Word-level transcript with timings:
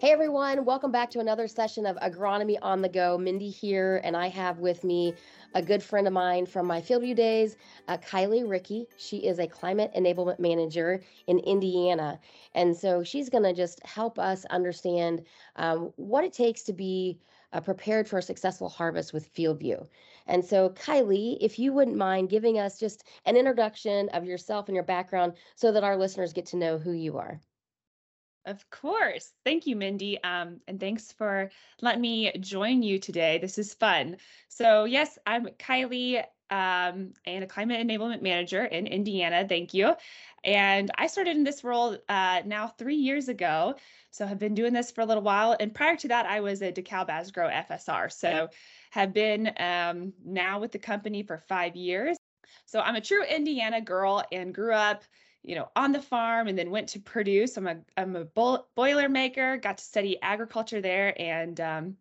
Hey 0.00 0.12
everyone, 0.12 0.64
welcome 0.64 0.92
back 0.92 1.10
to 1.10 1.18
another 1.18 1.48
session 1.48 1.84
of 1.84 1.96
Agronomy 1.96 2.56
on 2.62 2.82
the 2.82 2.88
Go. 2.88 3.18
Mindy 3.18 3.50
here, 3.50 4.00
and 4.04 4.16
I 4.16 4.28
have 4.28 4.60
with 4.60 4.84
me 4.84 5.12
a 5.56 5.60
good 5.60 5.82
friend 5.82 6.06
of 6.06 6.12
mine 6.12 6.46
from 6.46 6.66
my 6.66 6.80
FieldView 6.80 7.16
days, 7.16 7.56
uh, 7.88 7.96
Kylie 7.96 8.46
Ricke. 8.46 8.86
She 8.96 9.16
is 9.16 9.40
a 9.40 9.48
climate 9.48 9.90
enablement 9.96 10.38
manager 10.38 11.02
in 11.26 11.40
Indiana. 11.40 12.20
And 12.54 12.76
so 12.76 13.02
she's 13.02 13.28
going 13.28 13.42
to 13.42 13.52
just 13.52 13.84
help 13.84 14.20
us 14.20 14.44
understand 14.44 15.24
um, 15.56 15.92
what 15.96 16.22
it 16.22 16.32
takes 16.32 16.62
to 16.62 16.72
be 16.72 17.18
uh, 17.52 17.60
prepared 17.60 18.06
for 18.06 18.18
a 18.18 18.22
successful 18.22 18.68
harvest 18.68 19.12
with 19.12 19.34
FieldView. 19.34 19.84
And 20.28 20.44
so, 20.44 20.70
Kylie, 20.70 21.38
if 21.40 21.58
you 21.58 21.72
wouldn't 21.72 21.96
mind 21.96 22.30
giving 22.30 22.60
us 22.60 22.78
just 22.78 23.02
an 23.26 23.36
introduction 23.36 24.10
of 24.10 24.24
yourself 24.24 24.68
and 24.68 24.76
your 24.76 24.84
background 24.84 25.32
so 25.56 25.72
that 25.72 25.82
our 25.82 25.96
listeners 25.96 26.32
get 26.32 26.46
to 26.46 26.56
know 26.56 26.78
who 26.78 26.92
you 26.92 27.18
are. 27.18 27.40
Of 28.48 28.68
course. 28.70 29.34
Thank 29.44 29.66
you, 29.66 29.76
Mindy. 29.76 30.24
Um, 30.24 30.60
and 30.66 30.80
thanks 30.80 31.12
for 31.12 31.50
letting 31.82 32.00
me 32.00 32.32
join 32.40 32.82
you 32.82 32.98
today. 32.98 33.36
This 33.36 33.58
is 33.58 33.74
fun. 33.74 34.16
So, 34.48 34.84
yes, 34.84 35.18
I'm 35.26 35.48
Kylie 35.58 36.24
um, 36.48 37.12
and 37.26 37.44
a 37.44 37.46
climate 37.46 37.86
enablement 37.86 38.22
manager 38.22 38.64
in 38.64 38.86
Indiana. 38.86 39.46
Thank 39.46 39.74
you. 39.74 39.94
And 40.44 40.90
I 40.96 41.08
started 41.08 41.36
in 41.36 41.44
this 41.44 41.62
role 41.62 41.98
uh, 42.08 42.40
now 42.46 42.68
three 42.68 42.96
years 42.96 43.28
ago. 43.28 43.74
So, 44.12 44.24
have 44.24 44.38
been 44.38 44.54
doing 44.54 44.72
this 44.72 44.90
for 44.90 45.02
a 45.02 45.06
little 45.06 45.22
while. 45.22 45.54
And 45.60 45.74
prior 45.74 45.96
to 45.96 46.08
that, 46.08 46.24
I 46.24 46.40
was 46.40 46.62
a 46.62 46.72
DeKalb 46.72 47.10
Asgrow 47.10 47.52
FSR. 47.68 48.10
So, 48.10 48.48
have 48.92 49.12
been 49.12 49.52
um, 49.58 50.14
now 50.24 50.58
with 50.58 50.72
the 50.72 50.78
company 50.78 51.22
for 51.22 51.36
five 51.36 51.76
years. 51.76 52.16
So, 52.64 52.80
I'm 52.80 52.96
a 52.96 53.02
true 53.02 53.24
Indiana 53.24 53.82
girl 53.82 54.24
and 54.32 54.54
grew 54.54 54.72
up 54.72 55.04
you 55.42 55.54
know, 55.54 55.68
on 55.76 55.92
the 55.92 56.02
farm 56.02 56.48
and 56.48 56.58
then 56.58 56.70
went 56.70 56.88
to 56.90 57.00
Purdue. 57.00 57.46
So 57.46 57.60
I'm 57.60 57.66
a, 57.68 57.76
I'm 57.96 58.16
a 58.16 58.24
boiler 58.74 59.08
maker, 59.08 59.56
got 59.56 59.78
to 59.78 59.84
study 59.84 60.20
agriculture 60.20 60.80
there 60.80 61.20
and 61.20 61.60
um, 61.60 61.96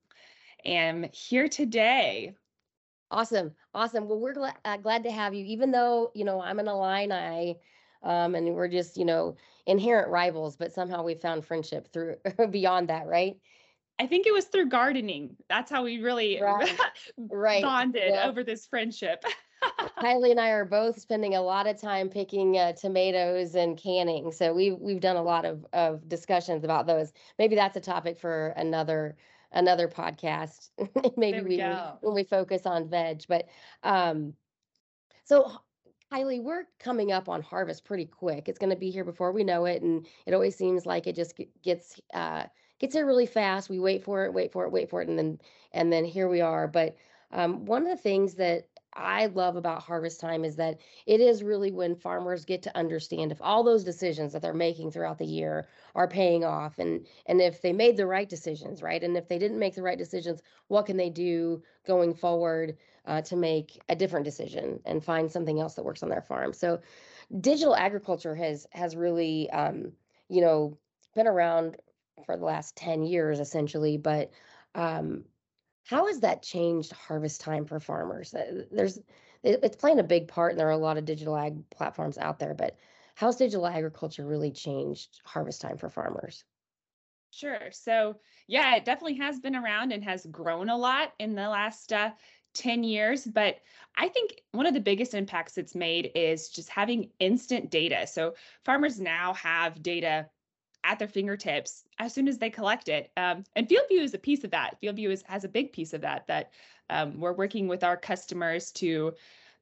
am 0.65 1.05
here 1.13 1.47
today. 1.47 2.33
Awesome. 3.09 3.53
Awesome. 3.73 4.07
Well, 4.07 4.19
we're 4.19 4.33
glad, 4.33 4.55
uh, 4.65 4.77
glad 4.77 5.03
to 5.03 5.11
have 5.11 5.33
you, 5.33 5.45
even 5.45 5.71
though, 5.71 6.11
you 6.13 6.25
know, 6.25 6.41
I'm 6.41 6.59
an 6.59 6.67
Illini 6.67 7.57
um, 8.03 8.35
and 8.35 8.53
we're 8.53 8.67
just, 8.67 8.97
you 8.97 9.05
know, 9.05 9.35
inherent 9.65 10.09
rivals, 10.09 10.55
but 10.55 10.73
somehow 10.73 11.03
we 11.03 11.15
found 11.15 11.45
friendship 11.45 11.91
through 11.91 12.17
beyond 12.51 12.89
that, 12.89 13.07
right? 13.07 13.37
I 13.99 14.07
think 14.07 14.27
it 14.27 14.33
was 14.33 14.45
through 14.45 14.69
gardening. 14.69 15.35
That's 15.49 15.71
how 15.71 15.83
we 15.83 16.01
really 16.01 16.39
right. 16.41 16.77
bonded 17.63 18.13
yeah. 18.13 18.27
over 18.27 18.43
this 18.43 18.65
friendship. 18.65 19.23
Kylie 19.99 20.31
and 20.31 20.39
I 20.39 20.49
are 20.49 20.65
both 20.65 20.99
spending 20.99 21.35
a 21.35 21.41
lot 21.41 21.67
of 21.67 21.79
time 21.79 22.09
picking 22.09 22.57
uh, 22.57 22.73
tomatoes 22.73 23.55
and 23.55 23.77
canning. 23.77 24.31
So 24.31 24.53
we've 24.53 24.77
we've 24.77 24.99
done 25.01 25.15
a 25.15 25.23
lot 25.23 25.45
of 25.45 25.65
of 25.73 26.07
discussions 26.07 26.63
about 26.63 26.87
those. 26.87 27.13
Maybe 27.39 27.55
that's 27.55 27.77
a 27.77 27.81
topic 27.81 28.19
for 28.19 28.49
another 28.57 29.17
another 29.51 29.87
podcast. 29.87 30.69
Maybe 31.17 31.41
we, 31.41 31.57
we 31.57 31.83
when 32.01 32.15
we 32.15 32.23
focus 32.23 32.65
on 32.65 32.89
veg. 32.89 33.23
But 33.27 33.47
um, 33.83 34.33
so 35.23 35.51
Kylie, 36.11 36.41
we're 36.41 36.65
coming 36.79 37.11
up 37.11 37.27
on 37.27 37.41
harvest 37.41 37.83
pretty 37.83 38.05
quick. 38.05 38.47
It's 38.47 38.59
going 38.59 38.69
to 38.69 38.75
be 38.77 38.91
here 38.91 39.03
before 39.03 39.31
we 39.31 39.43
know 39.43 39.65
it, 39.65 39.81
and 39.81 40.07
it 40.25 40.33
always 40.33 40.55
seems 40.55 40.85
like 40.85 41.07
it 41.07 41.15
just 41.15 41.39
gets 41.63 41.99
uh, 42.13 42.45
gets 42.79 42.95
here 42.95 43.05
really 43.05 43.25
fast. 43.25 43.69
We 43.69 43.79
wait 43.79 44.03
for 44.03 44.25
it, 44.25 44.33
wait 44.33 44.51
for 44.51 44.65
it, 44.65 44.71
wait 44.71 44.89
for 44.89 45.01
it, 45.01 45.09
and 45.09 45.17
then 45.17 45.39
and 45.73 45.91
then 45.91 46.05
here 46.05 46.29
we 46.29 46.41
are. 46.41 46.67
But 46.67 46.95
um, 47.31 47.65
one 47.65 47.81
of 47.83 47.89
the 47.89 48.01
things 48.01 48.35
that 48.35 48.67
I 48.97 49.27
love 49.27 49.55
about 49.55 49.83
harvest 49.83 50.19
time 50.19 50.43
is 50.43 50.55
that 50.55 50.79
it 51.05 51.21
is 51.21 51.43
really 51.43 51.71
when 51.71 51.95
farmers 51.95 52.45
get 52.45 52.63
to 52.63 52.77
understand 52.77 53.31
if 53.31 53.41
all 53.41 53.63
those 53.63 53.83
decisions 53.83 54.33
that 54.33 54.41
they're 54.41 54.53
making 54.53 54.91
throughout 54.91 55.19
the 55.19 55.25
year 55.25 55.67
are 55.95 56.07
paying 56.07 56.43
off 56.43 56.79
and 56.79 57.05
and 57.27 57.39
if 57.39 57.61
they 57.61 57.73
made 57.73 57.95
the 57.95 58.07
right 58.07 58.27
decisions, 58.27 58.81
right? 58.81 59.03
And 59.03 59.15
if 59.15 59.27
they 59.27 59.37
didn't 59.37 59.59
make 59.59 59.75
the 59.75 59.83
right 59.83 59.97
decisions, 59.97 60.41
what 60.67 60.87
can 60.87 60.97
they 60.97 61.09
do 61.09 61.61
going 61.85 62.13
forward 62.13 62.77
uh, 63.05 63.21
to 63.21 63.35
make 63.35 63.79
a 63.87 63.95
different 63.95 64.25
decision 64.25 64.79
and 64.85 65.03
find 65.03 65.31
something 65.31 65.59
else 65.59 65.75
that 65.75 65.85
works 65.85 66.03
on 66.03 66.09
their 66.09 66.21
farm? 66.21 66.53
So 66.53 66.79
digital 67.39 67.75
agriculture 67.75 68.35
has 68.35 68.67
has 68.71 68.95
really 68.95 69.49
um, 69.51 69.91
you 70.29 70.41
know 70.41 70.77
been 71.15 71.27
around 71.27 71.77
for 72.25 72.37
the 72.37 72.45
last 72.45 72.75
10 72.75 73.03
years 73.03 73.39
essentially, 73.39 73.97
but 73.97 74.31
um, 74.75 75.23
how 75.87 76.07
has 76.07 76.19
that 76.19 76.43
changed 76.43 76.91
harvest 76.91 77.41
time 77.41 77.65
for 77.65 77.79
farmers? 77.79 78.33
Uh, 78.33 78.65
there's 78.71 78.99
it's 79.43 79.77
playing 79.77 79.99
a 79.99 80.03
big 80.03 80.27
part, 80.27 80.51
and 80.51 80.59
there 80.59 80.67
are 80.67 80.71
a 80.71 80.77
lot 80.77 80.97
of 80.97 81.05
digital 81.05 81.37
ag 81.37 81.69
platforms 81.69 82.17
out 82.17 82.39
there. 82.39 82.53
But 82.53 82.77
how's 83.15 83.37
digital 83.37 83.65
agriculture 83.67 84.25
really 84.25 84.51
changed 84.51 85.21
harvest 85.25 85.61
time 85.61 85.77
for 85.77 85.89
farmers? 85.89 86.43
Sure. 87.31 87.71
So 87.71 88.19
yeah, 88.47 88.75
it 88.75 88.85
definitely 88.85 89.17
has 89.17 89.39
been 89.39 89.55
around 89.55 89.91
and 89.93 90.03
has 90.03 90.25
grown 90.25 90.69
a 90.69 90.77
lot 90.77 91.13
in 91.19 91.35
the 91.35 91.47
last 91.49 91.93
uh, 91.93 92.11
10 92.53 92.83
years. 92.83 93.25
But 93.25 93.61
I 93.95 94.09
think 94.09 94.41
one 94.51 94.65
of 94.65 94.73
the 94.73 94.79
biggest 94.81 95.13
impacts 95.13 95.57
it's 95.57 95.75
made 95.75 96.11
is 96.15 96.49
just 96.49 96.69
having 96.69 97.11
instant 97.19 97.69
data. 97.69 98.07
So 98.07 98.35
farmers 98.65 98.99
now 98.99 99.33
have 99.35 99.81
data 99.83 100.29
at 100.87 100.97
their 100.97 101.07
fingertips 101.07 101.83
as 101.99 102.13
soon 102.13 102.27
as 102.27 102.37
they 102.37 102.49
collect 102.49 102.87
it. 102.87 103.11
Um, 103.17 103.43
and 103.55 103.67
FieldView 103.67 104.01
is 104.01 104.13
a 104.13 104.17
piece 104.17 104.43
of 104.43 104.51
that. 104.51 104.77
FieldView 104.81 105.09
is, 105.09 105.21
has 105.27 105.43
a 105.43 105.49
big 105.49 105.73
piece 105.73 105.93
of 105.93 106.01
that, 106.01 106.25
that 106.27 106.51
um, 106.89 107.19
we're 107.19 107.33
working 107.33 107.67
with 107.67 107.83
our 107.83 107.97
customers 107.97 108.71
to 108.71 109.13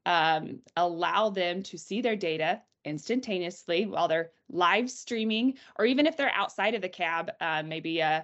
um, 0.06 0.60
allow 0.78 1.30
them 1.30 1.64
to 1.64 1.78
see 1.78 2.00
their 2.00 2.16
data 2.16 2.62
instantaneously 2.86 3.88
while 3.88 4.08
they're 4.08 4.30
live 4.52 4.90
streaming, 4.92 5.56
or 5.80 5.86
even 5.86 6.06
if 6.06 6.16
they're 6.16 6.32
outside 6.36 6.76
of 6.76 6.84
the 6.84 6.90
cab, 6.90 7.32
uh, 7.42 7.64
maybe 7.66 8.00
a, 8.00 8.24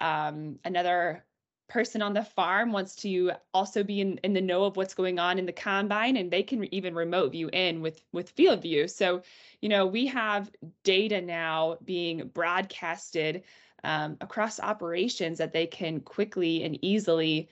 um, 0.00 0.58
another 0.64 1.24
person 1.72 2.02
on 2.02 2.12
the 2.12 2.22
farm 2.22 2.70
wants 2.70 2.94
to 2.94 3.32
also 3.54 3.82
be 3.82 4.02
in, 4.02 4.18
in 4.18 4.34
the 4.34 4.40
know 4.42 4.64
of 4.64 4.76
what's 4.76 4.92
going 4.92 5.18
on 5.18 5.38
in 5.38 5.46
the 5.46 5.52
combine 5.52 6.18
and 6.18 6.30
they 6.30 6.42
can 6.42 6.72
even 6.72 6.94
remote 6.94 7.32
view 7.32 7.48
in 7.54 7.80
with 7.80 8.02
with 8.12 8.36
FieldView. 8.36 8.90
So 8.90 9.22
you 9.62 9.70
know 9.70 9.86
we 9.86 10.06
have 10.06 10.50
data 10.84 11.22
now 11.22 11.78
being 11.84 12.28
broadcasted 12.34 13.44
um, 13.84 14.18
across 14.20 14.60
operations 14.60 15.38
that 15.38 15.54
they 15.54 15.66
can 15.66 16.00
quickly 16.00 16.62
and 16.62 16.78
easily 16.84 17.48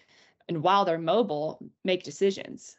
and 0.50 0.62
while 0.62 0.84
they're 0.84 0.98
mobile 0.98 1.58
make 1.82 2.02
decisions. 2.02 2.76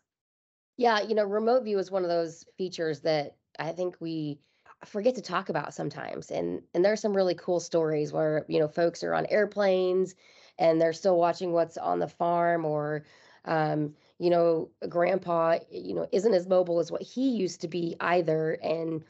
Yeah 0.78 1.02
you 1.02 1.16
know 1.16 1.26
remote 1.26 1.64
view 1.64 1.80
is 1.80 1.90
one 1.90 2.04
of 2.04 2.10
those 2.10 2.46
features 2.56 3.00
that 3.02 3.36
i 3.58 3.72
think 3.72 3.96
we 4.00 4.38
forget 4.86 5.16
to 5.16 5.22
talk 5.22 5.50
about 5.50 5.74
sometimes. 5.74 6.32
And 6.32 6.62
and 6.74 6.84
there's 6.86 7.02
some 7.02 7.16
really 7.16 7.36
cool 7.36 7.60
stories 7.60 8.14
where 8.14 8.46
you 8.48 8.60
know 8.60 8.68
folks 8.68 9.04
are 9.04 9.14
on 9.14 9.26
airplanes 9.28 10.16
and 10.62 10.80
they're 10.80 10.94
still 10.94 11.18
watching 11.18 11.52
what's 11.52 11.78
on 11.78 12.00
the 12.00 12.08
farm 12.08 12.64
or 12.66 13.04
um, 13.46 13.94
you 14.20 14.30
know 14.30 14.70
grandpa 14.88 15.58
you 15.70 15.94
know 15.94 16.08
isn't 16.12 16.34
as 16.34 16.48
mobile 16.48 16.80
as 16.80 16.92
what 16.92 17.02
he 17.02 17.32
used 17.32 17.62
to 17.62 17.68
be 17.68 17.96
either 18.00 18.54
and 18.64 19.04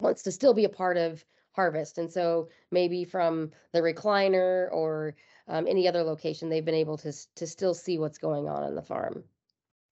wants 0.00 0.22
to 0.22 0.32
still 0.32 0.54
be 0.54 0.64
a 0.64 0.68
part 0.68 0.96
of 0.96 1.24
harvest. 1.52 1.98
And 1.98 2.12
so 2.12 2.48
maybe 2.70 3.04
from 3.04 3.52
the 3.72 3.80
recliner 3.80 4.68
or 4.72 5.14
um, 5.46 5.66
any 5.68 5.86
other 5.86 6.02
location 6.02 6.48
they've 6.48 6.64
been 6.64 6.74
able 6.74 6.98
to 6.98 7.12
to 7.36 7.46
still 7.46 7.74
see 7.74 7.98
what's 7.98 8.18
going 8.18 8.48
on 8.48 8.62
on 8.62 8.74
the 8.74 8.82
farm. 8.82 9.24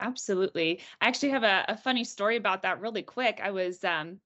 Absolutely. 0.00 0.80
I 1.00 1.06
actually 1.06 1.30
have 1.30 1.44
a, 1.44 1.64
a 1.68 1.76
funny 1.76 2.04
story 2.04 2.36
about 2.36 2.62
that 2.62 2.80
really 2.80 3.02
quick. 3.02 3.40
I 3.42 3.52
was 3.52 3.84
um, 3.84 4.18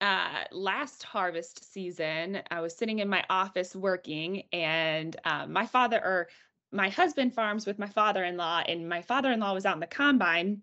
uh, 0.00 0.44
last 0.52 1.02
harvest 1.02 1.72
season, 1.72 2.40
I 2.50 2.60
was 2.60 2.76
sitting 2.76 2.98
in 2.98 3.08
my 3.08 3.24
office 3.30 3.74
working, 3.74 4.44
and 4.52 5.16
uh, 5.24 5.46
my 5.46 5.66
father 5.66 5.98
or 5.98 6.28
my 6.72 6.88
husband 6.88 7.34
farms 7.34 7.66
with 7.66 7.78
my 7.78 7.86
father 7.86 8.24
in 8.24 8.36
law, 8.36 8.62
and 8.66 8.88
my 8.88 9.02
father 9.02 9.30
in 9.30 9.40
law 9.40 9.54
was 9.54 9.64
out 9.64 9.74
in 9.76 9.80
the 9.80 9.86
combine. 9.86 10.62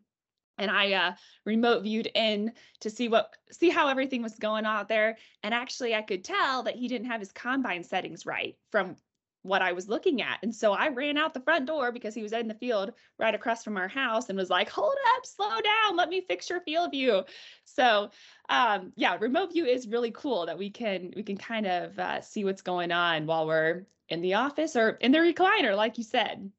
And 0.58 0.70
I 0.70 0.91
uh, 0.91 1.14
remote 1.46 1.84
viewed 1.84 2.09
in 2.14 2.52
to 2.81 2.90
see 2.90 3.08
what 3.08 3.34
see 3.52 3.70
how 3.70 3.88
everything 3.88 4.22
was 4.22 4.36
going 4.36 4.66
out 4.66 4.90
there, 4.90 5.18
and 5.44 5.53
actually 5.53 5.96
I 5.96 6.02
could 6.02 6.23
tell 6.23 6.64
that 6.64 6.76
he 6.76 6.88
didn't 6.88 7.08
have 7.08 7.22
his 7.22 7.32
combine 7.32 7.84
settings 7.84 8.26
right 8.26 8.55
from 8.72 8.96
what 9.43 9.61
I 9.61 9.72
was 9.72 9.88
looking 9.88 10.22
at. 10.22 10.40
And 10.43 10.53
so 10.53 10.73
I 10.73 10.90
ran 10.90 11.17
out 11.17 11.34
the 11.34 11.40
front 11.40 11.66
door 11.66 11.91
because 11.91 12.14
he 12.14 12.23
was 12.23 12.34
in 12.34 12.47
the 12.47 12.53
field 12.53 12.93
right 13.17 13.34
across 13.34 13.64
from 13.64 13.78
our 13.78 13.88
house 13.88 14.29
and 14.29 14.38
was 14.38 14.49
like, 14.49 14.70
hold 14.70 14.93
up, 15.16 15.26
slow 15.26 15.49
down, 15.49 15.96
let 15.96 16.09
me 16.09 16.22
fix 16.22 16.49
your 16.49 16.61
FieldView. 16.61 17.26
So 17.66 18.11
um, 18.49 18.91
yeah, 18.96 19.17
remote 19.20 19.53
view 19.53 19.66
is 19.66 19.88
really 19.88 20.11
cool 20.11 20.46
that 20.46 20.58
we 20.58 20.70
can 20.70 21.14
we 21.16 21.23
can 21.23 21.38
kind 21.38 21.66
of 21.66 21.97
uh, 21.97 22.22
see 22.22 22.43
what's 22.43 22.61
going 22.61 22.91
on 22.91 23.26
while 23.26 23.47
we're 23.47 23.85
in 24.09 24.22
the 24.22 24.35
office 24.35 24.76
or 24.76 24.91
in 24.91 25.11
the 25.11 25.20
recliner, 25.20 25.76
like 25.76 25.97
you 25.97 26.03
said. 26.03 26.52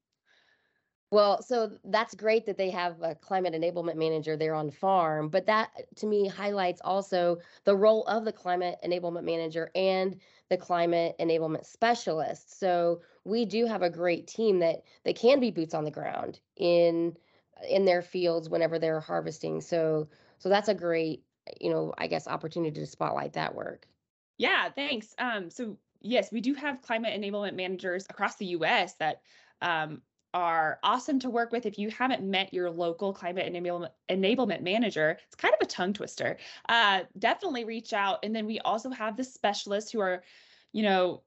Well, 1.13 1.43
so 1.43 1.79
that's 1.85 2.15
great 2.15 2.47
that 2.47 2.57
they 2.57 2.71
have 2.71 3.01
a 3.03 3.15
climate 3.15 3.53
enablement 3.55 3.97
manager 3.97 4.37
there 4.37 4.55
on 4.55 4.71
farm, 4.71 5.29
but 5.29 5.47
that 5.47 5.71
to 5.97 6.07
me 6.07 6.27
highlights 6.27 6.81
also 6.83 7.39
the 7.65 7.77
role 7.77 8.05
of 8.07 8.25
the 8.25 8.33
climate 8.33 8.79
enablement 8.83 9.25
manager 9.25 9.71
and 9.75 10.21
the 10.49 10.57
climate 10.57 11.15
enablement 11.21 11.67
specialist. 11.67 12.59
So 12.59 13.03
we 13.25 13.45
do 13.45 13.67
have 13.67 13.83
a 13.83 13.91
great 13.91 14.27
team 14.27 14.59
that 14.61 14.85
that 15.05 15.15
can 15.17 15.39
be 15.39 15.51
boots 15.51 15.75
on 15.75 15.85
the 15.85 15.91
ground 15.91 16.41
in 16.57 17.17
in 17.69 17.85
their 17.85 18.03
fields 18.03 18.49
whenever 18.49 18.79
they're 18.79 19.01
harvesting. 19.01 19.61
So 19.61 20.09
so 20.39 20.49
that's 20.49 20.69
a 20.69 20.75
great, 20.75 21.25
you 21.61 21.71
know, 21.71 21.93
I 21.99 22.07
guess 22.09 22.27
opportunity 22.27 22.81
to 22.81 22.87
spotlight 22.87 23.35
that 23.35 23.55
work. 23.55 23.87
Yeah, 24.39 24.71
thanks. 24.71 25.15
Um 25.19 25.51
so 25.51 25.79
yes, 26.01 26.33
we 26.33 26.41
do 26.41 26.55
have 26.55 26.83
climate 26.83 27.19
enablement 27.19 27.55
managers 27.55 28.07
across 28.11 28.37
the 28.37 28.47
US 28.47 28.95
that 28.97 29.23
um, 29.61 30.03
are 30.35 30.79
awesome 30.83 31.19
to 31.21 31.31
work 31.31 31.53
with 31.53 31.67
if 31.67 31.79
you 31.79 31.91
haven't 31.91 32.23
met 32.23 32.53
your 32.55 32.71
local 32.71 33.13
climate 33.13 33.53
enablement, 33.53 34.63
manager 34.63 35.19
it's 35.27 35.37
kind 35.37 35.55
of 35.55 35.65
a 35.67 35.71
tongue 35.71 35.93
twister 35.93 36.37
uh, 36.69 37.01
definitely 37.19 37.65
reach 37.65 37.93
out. 37.93 38.19
And 38.23 38.35
then 38.35 38.47
we 38.47 38.59
also 38.61 38.91
have 38.91 39.17
the 39.17 39.25
specialists 39.25 39.91
who 39.91 40.01
are 40.01 40.23
you 40.73 40.83
know 40.83 41.23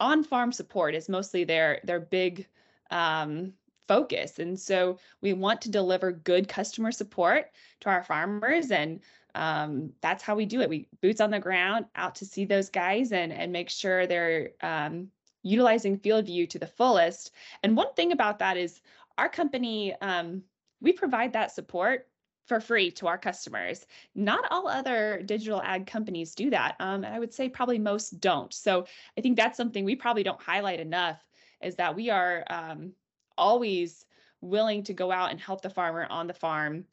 on 0.00 0.24
farm 0.24 0.52
support 0.52 0.94
is 0.94 1.08
mostly 1.08 1.44
their 1.44 1.80
their 1.84 2.00
big 2.00 2.46
um, 2.90 3.52
focus. 3.88 4.38
And 4.38 4.58
so 4.58 4.98
we 5.20 5.32
want 5.32 5.60
to 5.62 5.70
deliver 5.70 6.12
good 6.12 6.48
customer 6.48 6.92
support 6.92 7.50
to 7.80 7.88
our 7.88 8.02
farmers 8.02 8.70
and 8.70 9.00
um, 9.34 9.92
that's 10.00 10.22
how 10.22 10.34
we 10.34 10.46
do 10.46 10.62
it. 10.62 10.68
We 10.70 10.88
boots 11.02 11.20
on 11.20 11.30
the 11.30 11.38
ground 11.38 11.84
out 11.94 12.14
to 12.16 12.24
see 12.24 12.46
those 12.46 12.70
guys 12.70 13.12
and 13.12 13.32
and 13.32 13.52
make 13.52 13.68
sure 13.68 14.06
they're 14.06 14.52
um, 14.62 15.08
utilizing 15.46 15.96
FieldView 15.98 16.50
to 16.50 16.58
the 16.58 16.66
fullest. 16.66 17.30
And 17.62 17.76
one 17.76 17.94
thing 17.94 18.10
about 18.10 18.40
that 18.40 18.56
is 18.56 18.80
our 19.16 19.28
company, 19.28 19.94
um, 20.00 20.42
we 20.80 20.92
provide 20.92 21.32
that 21.32 21.52
support 21.52 22.08
for 22.46 22.60
free 22.60 22.90
to 22.92 23.06
our 23.06 23.18
customers. 23.18 23.86
Not 24.14 24.44
all 24.50 24.68
other 24.68 25.22
digital 25.24 25.62
ag 25.62 25.86
companies 25.86 26.34
do 26.34 26.50
that. 26.50 26.76
Um, 26.80 27.04
and 27.04 27.14
I 27.14 27.18
would 27.18 27.32
say 27.32 27.48
probably 27.48 27.78
most 27.78 28.20
don't. 28.20 28.52
So 28.52 28.86
I 29.16 29.20
think 29.20 29.36
that's 29.36 29.56
something 29.56 29.84
we 29.84 29.96
probably 29.96 30.22
don't 30.22 30.40
highlight 30.40 30.80
enough 30.80 31.24
is 31.62 31.76
that 31.76 31.94
we 31.94 32.10
are 32.10 32.44
um, 32.50 32.92
always 33.38 34.04
willing 34.40 34.82
to 34.84 34.94
go 34.94 35.10
out 35.10 35.30
and 35.30 35.40
help 35.40 35.62
the 35.62 35.70
farmer 35.70 36.06
on 36.10 36.26
the 36.26 36.34
farm. 36.34 36.84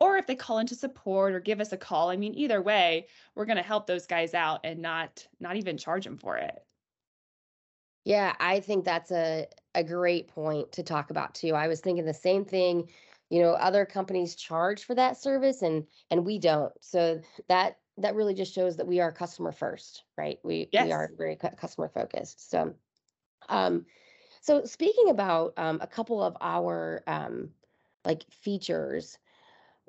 Or 0.00 0.16
if 0.16 0.26
they 0.26 0.34
call 0.34 0.58
into 0.58 0.74
support 0.74 1.32
or 1.32 1.40
give 1.40 1.60
us 1.60 1.72
a 1.72 1.76
call, 1.76 2.10
I 2.10 2.16
mean, 2.16 2.34
either 2.34 2.62
way, 2.62 3.06
we're 3.34 3.44
going 3.44 3.56
to 3.56 3.62
help 3.62 3.86
those 3.86 4.06
guys 4.06 4.34
out 4.34 4.60
and 4.64 4.80
not 4.80 5.26
not 5.40 5.56
even 5.56 5.76
charge 5.76 6.04
them 6.04 6.16
for 6.16 6.38
it. 6.38 6.64
Yeah, 8.10 8.34
I 8.40 8.58
think 8.58 8.84
that's 8.84 9.12
a 9.12 9.46
a 9.76 9.84
great 9.84 10.26
point 10.26 10.72
to 10.72 10.82
talk 10.82 11.10
about 11.10 11.32
too. 11.32 11.54
I 11.54 11.68
was 11.68 11.80
thinking 11.80 12.04
the 12.04 12.12
same 12.12 12.44
thing. 12.44 12.90
You 13.28 13.40
know, 13.40 13.50
other 13.52 13.86
companies 13.86 14.34
charge 14.34 14.82
for 14.82 14.96
that 14.96 15.16
service 15.16 15.62
and 15.62 15.86
and 16.10 16.26
we 16.26 16.40
don't. 16.40 16.72
So 16.80 17.20
that 17.46 17.78
that 17.98 18.16
really 18.16 18.34
just 18.34 18.52
shows 18.52 18.76
that 18.78 18.88
we 18.88 18.98
are 18.98 19.12
customer 19.12 19.52
first, 19.52 20.02
right? 20.18 20.40
We 20.42 20.70
yes. 20.72 20.86
we 20.86 20.90
are 20.90 21.12
very 21.16 21.36
customer 21.36 21.88
focused. 21.88 22.50
So 22.50 22.74
um 23.48 23.86
so 24.40 24.64
speaking 24.64 25.10
about 25.10 25.54
um 25.56 25.78
a 25.80 25.86
couple 25.86 26.20
of 26.20 26.36
our 26.40 27.04
um 27.06 27.50
like 28.04 28.24
features, 28.32 29.20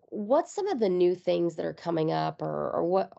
what's 0.10 0.54
some 0.54 0.68
of 0.68 0.80
the 0.80 0.90
new 0.90 1.16
things 1.16 1.56
that 1.56 1.66
are 1.66 1.74
coming 1.74 2.12
up 2.12 2.44
or 2.44 2.70
or 2.70 2.84
what 2.84 3.12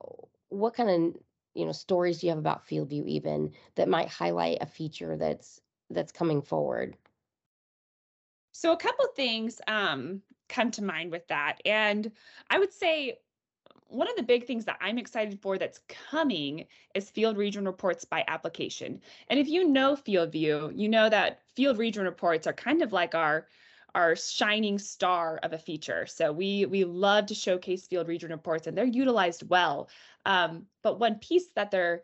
what 0.51 0.75
kind 0.75 0.91
of 1.17 1.23
you 1.55 1.65
know 1.65 1.73
stories 1.73 2.23
you 2.23 2.31
have 2.31 2.39
about 2.39 2.67
FieldView 2.67 3.07
even 3.07 3.53
that 3.75 3.89
might 3.89 4.09
highlight 4.09 4.59
a 4.61 4.67
feature 4.67 5.17
that's 5.17 5.61
that's 5.91 6.13
coming 6.13 6.43
forward? 6.43 6.97
So 8.53 8.73
a 8.73 8.77
couple 8.77 9.07
things 9.17 9.61
um, 9.67 10.23
come 10.49 10.71
to 10.73 10.85
mind 10.85 11.11
with 11.11 11.27
that, 11.29 11.59
and 11.65 12.11
I 12.51 12.59
would 12.59 12.73
say 12.73 13.19
one 13.93 14.09
of 14.09 14.17
the 14.17 14.23
big 14.23 14.47
things 14.47 14.65
that 14.65 14.79
I'm 14.81 14.99
excited 14.99 15.39
for 15.41 15.59
that's 15.59 15.81
coming 16.11 16.67
is 16.95 17.11
field 17.11 17.37
region 17.37 17.67
reports 17.67 18.07
by 18.07 18.25
application. 18.27 19.01
And 19.29 19.39
if 19.39 19.49
you 19.49 19.69
know 19.69 19.95
FieldView, 19.95 20.79
you 20.79 20.89
know 20.89 21.11
that 21.11 21.43
field 21.55 21.79
region 21.79 22.05
reports 22.05 22.47
are 22.47 22.55
kind 22.55 22.83
of 22.83 22.93
like 22.93 23.15
our 23.15 23.47
our 23.95 24.17
shining 24.17 24.79
star 24.79 25.39
of 25.43 25.53
a 25.53 25.59
feature. 25.59 26.07
So 26.07 26.33
we 26.33 26.65
we 26.67 26.85
love 26.85 27.27
to 27.27 27.35
showcase 27.35 27.87
field 27.87 28.09
region 28.09 28.31
reports 28.31 28.67
and 28.67 28.77
they're 28.77 28.87
utilized 28.87 29.49
well. 29.49 29.91
Um, 30.27 30.67
but 30.83 30.99
one 30.99 31.17
piece 31.17 31.49
that 31.57 31.71
they're 31.71 32.03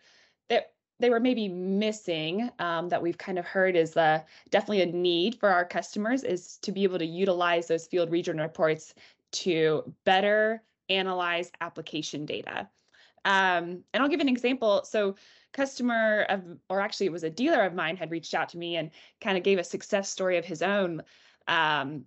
that 0.49 0.73
they 1.01 1.11
were 1.11 1.21
maybe 1.21 1.49
missing 1.49 2.51
um, 2.59 2.89
that 2.89 3.03
we've 3.03 3.19
kind 3.19 3.39
of 3.39 3.45
heard 3.45 3.77
is 3.77 3.97
uh, 3.97 4.21
definitely 4.51 4.83
a 4.83 4.87
need 4.87 5.37
for 5.37 5.49
our 5.49 5.65
customers 5.65 6.25
is 6.25 6.59
to 6.59 6.73
be 6.73 6.83
able 6.83 6.99
to 6.99 7.07
utilize 7.07 7.69
those 7.69 7.87
field 7.87 8.11
region 8.11 8.39
reports 8.39 8.95
to 9.31 9.95
better 10.05 10.63
analyze 10.89 11.53
application 11.61 12.27
data. 12.27 12.69
Um, 13.25 13.85
and 13.93 14.03
I'll 14.03 14.09
give 14.09 14.21
an 14.21 14.29
example. 14.29 14.83
So 14.85 15.17
customer 15.53 16.23
of, 16.29 16.43
or 16.69 16.81
actually 16.81 17.07
it 17.07 17.13
was 17.13 17.25
a 17.25 17.31
dealer 17.31 17.63
of 17.63 17.75
mine 17.75 17.97
had 17.97 18.11
reached 18.11 18.35
out 18.35 18.49
to 18.51 18.59
me 18.59 18.77
and 18.77 18.91
kind 19.21 19.37
of 19.37 19.45
gave 19.45 19.59
a 19.59 19.65
success 19.65 20.09
story 20.09 20.39
of 20.39 20.45
his 20.45 20.63
own 20.63 21.03
um, 21.47 22.05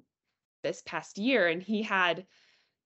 this 0.64 0.82
past 0.86 1.18
year. 1.18 1.48
And 1.48 1.62
he 1.62 1.82
had 1.82 2.26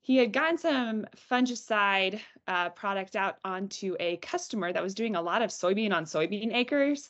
he 0.06 0.18
had 0.18 0.32
gotten 0.32 0.56
some 0.56 1.08
fungicide 1.32 2.20
uh, 2.48 2.70
product 2.70 3.16
out 3.16 3.38
onto 3.44 3.96
a 4.00 4.18
customer 4.18 4.72
that 4.72 4.84
was 4.84 4.94
doing 4.94 5.16
a 5.16 5.22
lot 5.22 5.42
of 5.42 5.50
soybean 5.50 5.92
on 5.92 6.06
soybean 6.06 6.54
acres, 6.54 7.10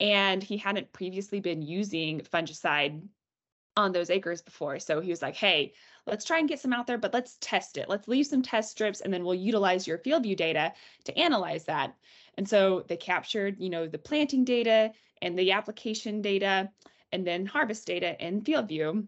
and 0.00 0.42
he 0.42 0.56
hadn't 0.56 0.92
previously 0.92 1.38
been 1.38 1.62
using 1.62 2.20
fungicide 2.20 3.00
on 3.76 3.92
those 3.92 4.10
acres 4.10 4.42
before. 4.42 4.80
So 4.80 5.00
he 5.00 5.10
was 5.10 5.22
like, 5.22 5.36
hey, 5.36 5.72
let's 6.04 6.24
try 6.24 6.40
and 6.40 6.48
get 6.48 6.58
some 6.58 6.72
out 6.72 6.88
there, 6.88 6.98
but 6.98 7.14
let's 7.14 7.36
test 7.40 7.76
it. 7.78 7.88
Let's 7.88 8.08
leave 8.08 8.26
some 8.26 8.42
test 8.42 8.72
strips 8.72 9.02
and 9.02 9.14
then 9.14 9.24
we'll 9.24 9.36
utilize 9.36 9.86
your 9.86 9.98
FieldView 9.98 10.36
data 10.36 10.72
to 11.04 11.16
analyze 11.16 11.66
that. 11.66 11.94
And 12.36 12.48
so 12.48 12.84
they 12.88 12.96
captured, 12.96 13.60
you 13.60 13.70
know, 13.70 13.86
the 13.86 13.98
planting 13.98 14.44
data 14.44 14.90
and 15.22 15.38
the 15.38 15.52
application 15.52 16.20
data 16.20 16.70
and 17.12 17.24
then 17.24 17.46
harvest 17.46 17.86
data 17.86 18.16
in 18.18 18.42
FieldView 18.42 19.06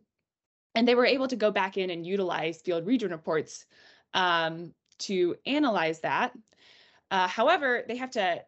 and 0.75 0.87
they 0.87 0.95
were 0.95 1.07
able 1.07 1.29
to 1.29 1.37
go 1.37 1.51
back 1.51 1.77
in 1.77 1.91
and 1.91 2.07
utilize 2.07 2.61
field 2.61 2.87
region 2.87 3.11
reports 3.11 3.67
um, 4.13 4.73
to 4.99 5.37
analyze 5.47 6.01
that. 6.01 6.33
Uh, 7.11 7.29
however, 7.29 7.85
they 7.87 7.97
have 7.97 8.11
to 8.11 8.43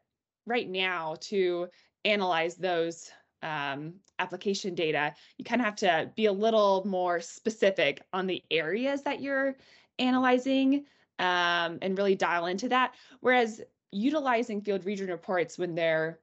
right 0.46 0.68
now 0.68 1.16
to 1.20 1.68
analyze 2.04 2.56
those 2.56 3.10
um, 3.42 3.94
application 4.18 4.74
data, 4.74 5.14
you 5.38 5.44
kind 5.44 5.60
of 5.60 5.64
have 5.64 5.76
to 5.76 6.10
be 6.16 6.26
a 6.26 6.32
little 6.32 6.82
more 6.86 7.20
specific 7.20 8.02
on 8.12 8.26
the 8.26 8.42
areas 8.50 9.02
that 9.02 9.20
you're 9.20 9.56
analyzing 9.98 10.84
um, 11.18 11.78
and 11.82 11.96
really 11.96 12.14
dial 12.14 12.46
into 12.46 12.68
that. 12.68 12.94
Whereas 13.20 13.60
utilizing 13.92 14.60
field 14.60 14.84
region 14.84 15.08
reports 15.08 15.58
when 15.58 15.74
they're 15.74 16.18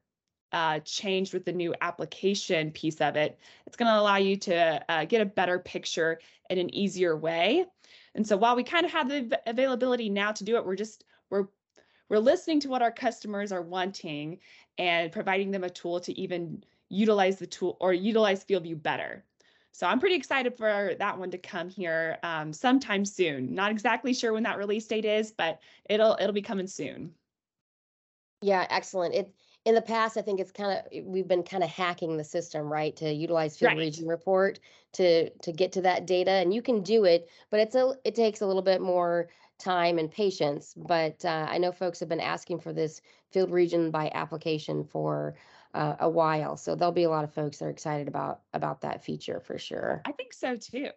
uh, 0.54 0.80
changed 0.80 1.34
with 1.34 1.46
the 1.46 1.52
new 1.52 1.74
application 1.82 2.72
piece 2.72 3.02
of 3.02 3.16
it. 3.16 3.40
It's 3.66 3.76
going 3.76 3.92
to 3.92 4.00
allow 4.00 4.18
you 4.18 4.38
to 4.38 4.84
uh, 4.90 5.06
get 5.06 5.22
a 5.22 5.26
better 5.26 5.60
picture 5.60 6.20
in 6.50 6.60
an 6.60 6.74
easier 6.74 7.18
way. 7.18 7.66
And 8.16 8.26
so 8.26 8.38
while 8.38 8.56
we 8.56 8.64
kind 8.64 8.86
of 8.86 8.92
have 8.92 9.10
the 9.10 9.40
availability 9.48 10.10
now 10.10 10.32
to 10.32 10.44
do 10.44 10.56
it, 10.56 10.66
we're 10.66 10.76
just 10.76 11.04
we're 11.30 11.48
we're 12.10 12.20
listening 12.20 12.60
to 12.62 12.70
what 12.70 12.84
our 12.84 12.92
customers 12.92 13.52
are 13.52 13.62
wanting 13.62 14.40
and 14.78 15.12
providing 15.12 15.52
them 15.52 15.64
a 15.64 15.70
tool 15.70 16.00
to 16.02 16.20
even 16.20 16.64
utilize 16.90 17.40
the 17.40 17.48
tool 17.48 17.78
or 17.80 17.94
utilize 17.94 18.46
FieldView 18.46 18.82
better. 18.82 19.24
So 19.72 19.88
I'm 19.88 20.00
pretty 20.00 20.16
excited 20.16 20.56
for 20.56 20.94
that 21.00 21.18
one 21.18 21.32
to 21.32 21.40
come 21.40 21.70
here 21.70 22.20
um, 22.22 22.54
sometime 22.54 23.06
soon. 23.06 23.56
Not 23.56 23.72
exactly 23.72 24.14
sure 24.14 24.32
when 24.32 24.44
that 24.44 24.60
release 24.60 24.86
date 24.86 25.06
is, 25.06 25.32
but 25.32 25.60
it'll 25.90 26.16
it'll 26.20 26.34
be 26.34 26.44
coming 26.44 26.68
soon. 26.68 27.16
Yeah, 28.44 28.68
excellent. 28.70 29.16
It 29.16 29.34
in 29.66 29.76
the 29.76 29.82
past, 29.82 30.18
I 30.18 30.22
think 30.22 30.40
it's 30.40 30.52
kind 30.52 30.78
of 30.78 31.06
we've 31.06 31.28
been 31.28 31.44
kind 31.44 31.64
of 31.64 31.70
hacking 31.70 32.18
the 32.18 32.24
system, 32.24 32.72
right, 32.72 32.96
to 32.98 33.12
utilize 33.12 33.58
field 33.58 33.74
right. 33.74 33.78
region 33.78 34.08
report 34.08 34.60
to 34.94 35.30
to 35.30 35.52
get 35.52 35.72
to 35.74 35.82
that 35.82 36.06
data, 36.06 36.32
and 36.32 36.54
you 36.54 36.62
can 36.62 36.82
do 36.82 37.06
it, 37.06 37.30
but 37.50 37.60
it's 37.60 37.76
a 37.76 37.94
it 38.04 38.16
takes 38.16 38.42
a 38.42 38.46
little 38.46 38.62
bit 38.62 38.82
more 38.82 39.30
time 39.60 40.00
and 40.00 40.12
patience. 40.12 40.74
But 40.76 41.24
uh, 41.24 41.48
I 41.50 41.58
know 41.58 41.72
folks 41.72 42.00
have 42.02 42.10
been 42.10 42.20
asking 42.20 42.60
for 42.60 42.74
this 42.74 43.02
field 43.32 43.52
region 43.52 43.90
by 43.90 44.12
application 44.14 44.84
for 44.84 45.36
uh, 45.74 45.96
a 46.00 46.10
while, 46.10 46.58
so 46.58 46.76
there'll 46.76 46.92
be 46.92 47.04
a 47.04 47.10
lot 47.10 47.24
of 47.24 47.34
folks 47.34 47.60
that 47.60 47.66
are 47.66 47.70
excited 47.70 48.10
about 48.10 48.42
about 48.54 48.82
that 48.82 49.06
feature 49.06 49.40
for 49.40 49.58
sure. 49.58 50.02
I 50.06 50.12
think 50.12 50.34
so 50.34 50.58
too. 50.58 50.90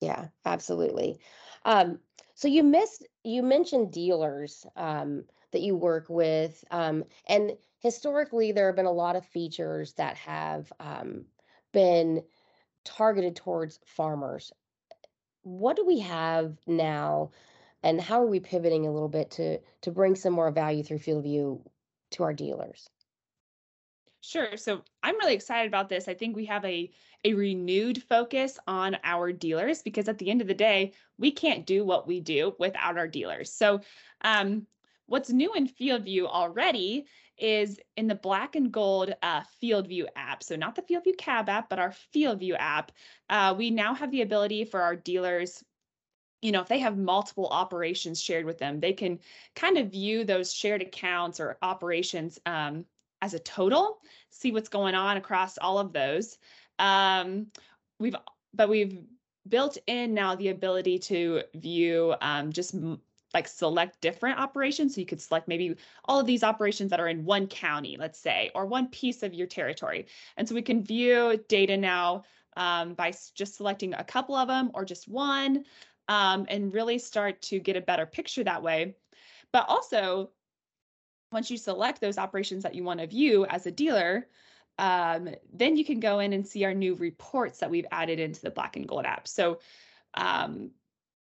Yeah, 0.00 0.28
absolutely. 0.44 1.18
Um, 1.64 1.98
so 2.34 2.46
you 2.46 2.62
missed 2.62 3.04
you 3.24 3.42
mentioned 3.42 3.92
dealers. 3.92 4.64
Um, 4.76 5.24
that 5.54 5.62
you 5.62 5.74
work 5.74 6.06
with. 6.08 6.62
Um, 6.70 7.04
and 7.26 7.52
historically, 7.78 8.52
there 8.52 8.66
have 8.66 8.76
been 8.76 8.86
a 8.86 8.92
lot 8.92 9.16
of 9.16 9.24
features 9.24 9.94
that 9.94 10.16
have 10.18 10.70
um, 10.78 11.24
been 11.72 12.22
targeted 12.84 13.36
towards 13.36 13.80
farmers. 13.86 14.52
What 15.42 15.76
do 15.76 15.86
we 15.86 16.00
have 16.00 16.56
now, 16.66 17.30
and 17.82 18.00
how 18.00 18.22
are 18.22 18.26
we 18.26 18.40
pivoting 18.40 18.86
a 18.86 18.92
little 18.92 19.08
bit 19.08 19.30
to 19.32 19.58
to 19.82 19.90
bring 19.90 20.14
some 20.14 20.32
more 20.32 20.50
value 20.50 20.82
through 20.82 20.98
FieldView 20.98 21.60
to 22.12 22.22
our 22.22 22.32
dealers? 22.32 22.88
Sure. 24.22 24.56
So 24.56 24.82
I'm 25.02 25.16
really 25.16 25.34
excited 25.34 25.68
about 25.68 25.90
this. 25.90 26.08
I 26.08 26.14
think 26.14 26.34
we 26.34 26.46
have 26.46 26.64
a 26.64 26.90
a 27.24 27.34
renewed 27.34 28.02
focus 28.02 28.58
on 28.66 28.96
our 29.04 29.32
dealers 29.32 29.82
because 29.82 30.08
at 30.08 30.18
the 30.18 30.30
end 30.30 30.40
of 30.40 30.46
the 30.46 30.54
day, 30.54 30.92
we 31.18 31.30
can't 31.30 31.66
do 31.66 31.84
what 31.84 32.06
we 32.06 32.20
do 32.20 32.54
without 32.58 32.96
our 32.96 33.08
dealers. 33.08 33.52
So 33.52 33.80
um, 34.22 34.66
What's 35.06 35.30
new 35.30 35.52
in 35.54 35.68
FieldView 35.68 36.26
already 36.26 37.06
is 37.36 37.78
in 37.96 38.06
the 38.06 38.14
black 38.14 38.56
and 38.56 38.72
gold 38.72 39.14
uh, 39.22 39.42
FieldView 39.62 40.06
app. 40.16 40.42
So 40.42 40.56
not 40.56 40.76
the 40.76 40.82
FieldView 40.82 41.18
cab 41.18 41.48
app, 41.48 41.68
but 41.68 41.78
our 41.78 41.94
FieldView 42.14 42.56
app. 42.58 42.92
Uh, 43.28 43.54
we 43.56 43.70
now 43.70 43.94
have 43.94 44.10
the 44.10 44.22
ability 44.22 44.64
for 44.64 44.80
our 44.80 44.96
dealers 44.96 45.62
you 46.44 46.52
know, 46.52 46.60
if 46.60 46.68
they 46.68 46.80
have 46.80 46.98
multiple 46.98 47.46
operations 47.46 48.20
shared 48.20 48.44
with 48.44 48.58
them, 48.58 48.78
they 48.78 48.92
can 48.92 49.18
kind 49.56 49.78
of 49.78 49.90
view 49.90 50.24
those 50.24 50.52
shared 50.52 50.82
accounts 50.82 51.40
or 51.40 51.56
operations 51.62 52.38
um, 52.44 52.84
as 53.22 53.32
a 53.32 53.38
total, 53.38 53.98
see 54.28 54.52
what's 54.52 54.68
going 54.68 54.94
on 54.94 55.16
across 55.16 55.56
all 55.56 55.78
of 55.78 55.94
those. 55.94 56.36
Um, 56.78 57.46
we've 57.98 58.14
but 58.52 58.68
we've 58.68 59.00
built 59.48 59.78
in 59.86 60.12
now 60.12 60.34
the 60.34 60.48
ability 60.48 60.98
to 60.98 61.44
view 61.54 62.14
um, 62.20 62.52
just 62.52 62.74
like 63.34 63.48
select 63.48 64.00
different 64.00 64.38
operations. 64.38 64.94
So 64.94 65.00
you 65.00 65.06
could 65.06 65.20
select 65.20 65.48
maybe 65.48 65.76
all 66.06 66.20
of 66.20 66.26
these 66.26 66.44
operations 66.44 66.90
that 66.90 67.00
are 67.00 67.08
in 67.08 67.24
one 67.24 67.48
county, 67.48 67.96
let's 67.98 68.18
say, 68.18 68.50
or 68.54 68.64
one 68.64 68.86
piece 68.88 69.22
of 69.22 69.34
your 69.34 69.48
territory. 69.48 70.06
And 70.36 70.48
so 70.48 70.54
we 70.54 70.62
can 70.62 70.82
view 70.82 71.42
data 71.48 71.76
now 71.76 72.22
um, 72.56 72.94
by 72.94 73.12
just 73.34 73.56
selecting 73.56 73.92
a 73.94 74.04
couple 74.04 74.36
of 74.36 74.48
them 74.48 74.70
or 74.72 74.84
just 74.84 75.08
one 75.08 75.64
um, 76.08 76.46
and 76.48 76.72
really 76.72 76.98
start 76.98 77.42
to 77.42 77.58
get 77.58 77.76
a 77.76 77.80
better 77.80 78.06
picture 78.06 78.44
that 78.44 78.62
way. 78.62 78.94
But 79.52 79.66
also, 79.68 80.30
once 81.32 81.50
you 81.50 81.56
select 81.56 82.00
those 82.00 82.18
operations 82.18 82.62
that 82.62 82.74
you 82.74 82.84
want 82.84 83.00
to 83.00 83.06
view 83.06 83.44
as 83.46 83.66
a 83.66 83.70
dealer, 83.70 84.28
um, 84.78 85.28
then 85.52 85.76
you 85.76 85.84
can 85.84 86.00
go 86.00 86.20
in 86.20 86.32
and 86.32 86.46
see 86.46 86.64
our 86.64 86.74
new 86.74 86.94
reports 86.94 87.58
that 87.58 87.70
we've 87.70 87.86
added 87.90 88.20
into 88.20 88.40
the 88.40 88.50
Black 88.50 88.76
and 88.76 88.86
Gold 88.86 89.04
app. 89.04 89.26
So 89.26 89.58
um, 90.14 90.70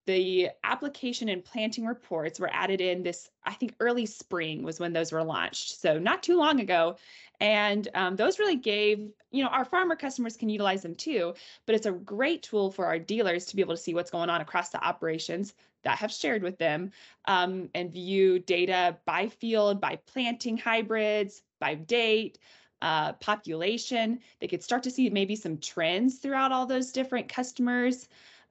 the 0.08 0.48
application 0.64 1.28
and 1.28 1.44
planting 1.44 1.84
reports 1.84 2.40
were 2.40 2.48
added 2.50 2.80
in 2.80 3.02
this, 3.02 3.28
I 3.44 3.52
think 3.52 3.74
early 3.78 4.06
spring 4.06 4.62
was 4.62 4.80
when 4.80 4.94
those 4.94 5.12
were 5.12 5.22
launched. 5.22 5.82
So 5.82 5.98
not 5.98 6.22
too 6.22 6.38
long 6.38 6.60
ago. 6.60 6.96
And 7.40 7.86
um, 7.94 8.16
those 8.16 8.38
really 8.38 8.56
gave, 8.56 9.10
you 9.30 9.44
know, 9.44 9.50
our 9.50 9.66
farmer 9.66 9.96
customers 9.96 10.34
can 10.34 10.48
utilize 10.48 10.80
them 10.80 10.94
too, 10.94 11.34
but 11.66 11.74
it's 11.74 11.84
a 11.84 11.92
great 11.92 12.42
tool 12.42 12.70
for 12.70 12.86
our 12.86 12.98
dealers 12.98 13.44
to 13.46 13.56
be 13.56 13.60
able 13.60 13.74
to 13.74 13.82
see 13.82 13.92
what's 13.92 14.10
going 14.10 14.30
on 14.30 14.40
across 14.40 14.70
the 14.70 14.82
operations 14.82 15.52
that 15.82 15.98
have 15.98 16.10
shared 16.10 16.42
with 16.42 16.56
them 16.56 16.90
um, 17.26 17.68
and 17.74 17.92
view 17.92 18.38
data 18.38 18.96
by 19.04 19.28
field, 19.28 19.78
by 19.78 19.96
planting 20.06 20.56
hybrids, 20.56 21.42
by 21.60 21.74
date, 21.74 22.38
uh, 22.80 23.12
population. 23.14 24.20
They 24.40 24.48
could 24.48 24.62
start 24.62 24.84
to 24.84 24.90
see 24.90 25.10
maybe 25.10 25.36
some 25.36 25.58
trends 25.58 26.16
throughout 26.16 26.50
all 26.50 26.64
those 26.64 26.92
different 26.92 27.28
customers 27.28 28.08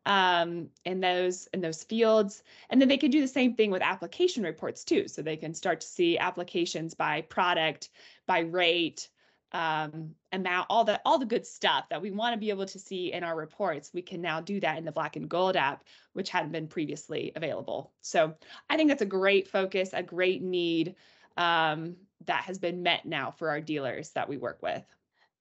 um, 0.08 0.70
in 0.86 1.02
those 1.02 1.48
in 1.54 1.62
those 1.62 1.84
fields. 1.84 2.42
And 2.70 2.82
then 2.82 2.88
they 2.88 2.98
can 2.98 3.12
do 3.12 3.22
the 3.22 3.28
same 3.28 3.54
thing 3.54 3.70
with 3.70 3.82
application 3.82 4.42
reports 4.42 4.84
too. 4.84 5.08
So 5.08 5.22
they 5.22 5.36
can 5.36 5.54
start 5.54 5.82
to 5.82 5.88
see 5.88 6.18
applications 6.18 6.94
by 6.96 7.22
product, 7.22 7.90
by 8.26 8.40
rate, 8.40 9.10
um, 9.52 10.12
amount, 10.32 10.68
all 10.70 10.86
the 10.86 11.02
all 11.06 11.20
the 11.20 11.26
good 11.26 11.46
stuff 11.46 11.90
that 11.90 12.02
we 12.02 12.12
want 12.12 12.34
to 12.34 12.40
be 12.40 12.50
able 12.50 12.66
to 12.66 12.80
see 12.80 13.12
in 13.12 13.24
our 13.24 13.36
reports. 13.36 13.92
We 13.94 14.02
can 14.02 14.22
now 14.22 14.40
do 14.40 14.62
that 14.62 14.78
in 14.78 14.86
the 14.86 14.94
Black 14.94 15.18
and 15.18 15.30
Gold 15.30 15.58
app, 15.58 15.84
which 16.14 16.30
hadn't 16.30 16.54
been 16.54 16.68
previously 16.68 17.34
available. 17.36 17.92
So 18.02 18.34
I 18.70 18.78
think 18.78 18.90
that's 18.90 19.02
a 19.02 19.06
great 19.06 19.50
focus, 19.50 19.90
a 19.92 20.04
great 20.04 20.42
need 20.42 20.96
um, 21.36 21.98
that 22.26 22.44
has 22.44 22.60
been 22.60 22.82
met 22.82 23.06
now 23.06 23.32
for 23.32 23.50
our 23.50 23.60
dealers 23.60 24.12
that 24.12 24.30
we 24.30 24.38
work 24.38 24.60
with 24.62 24.84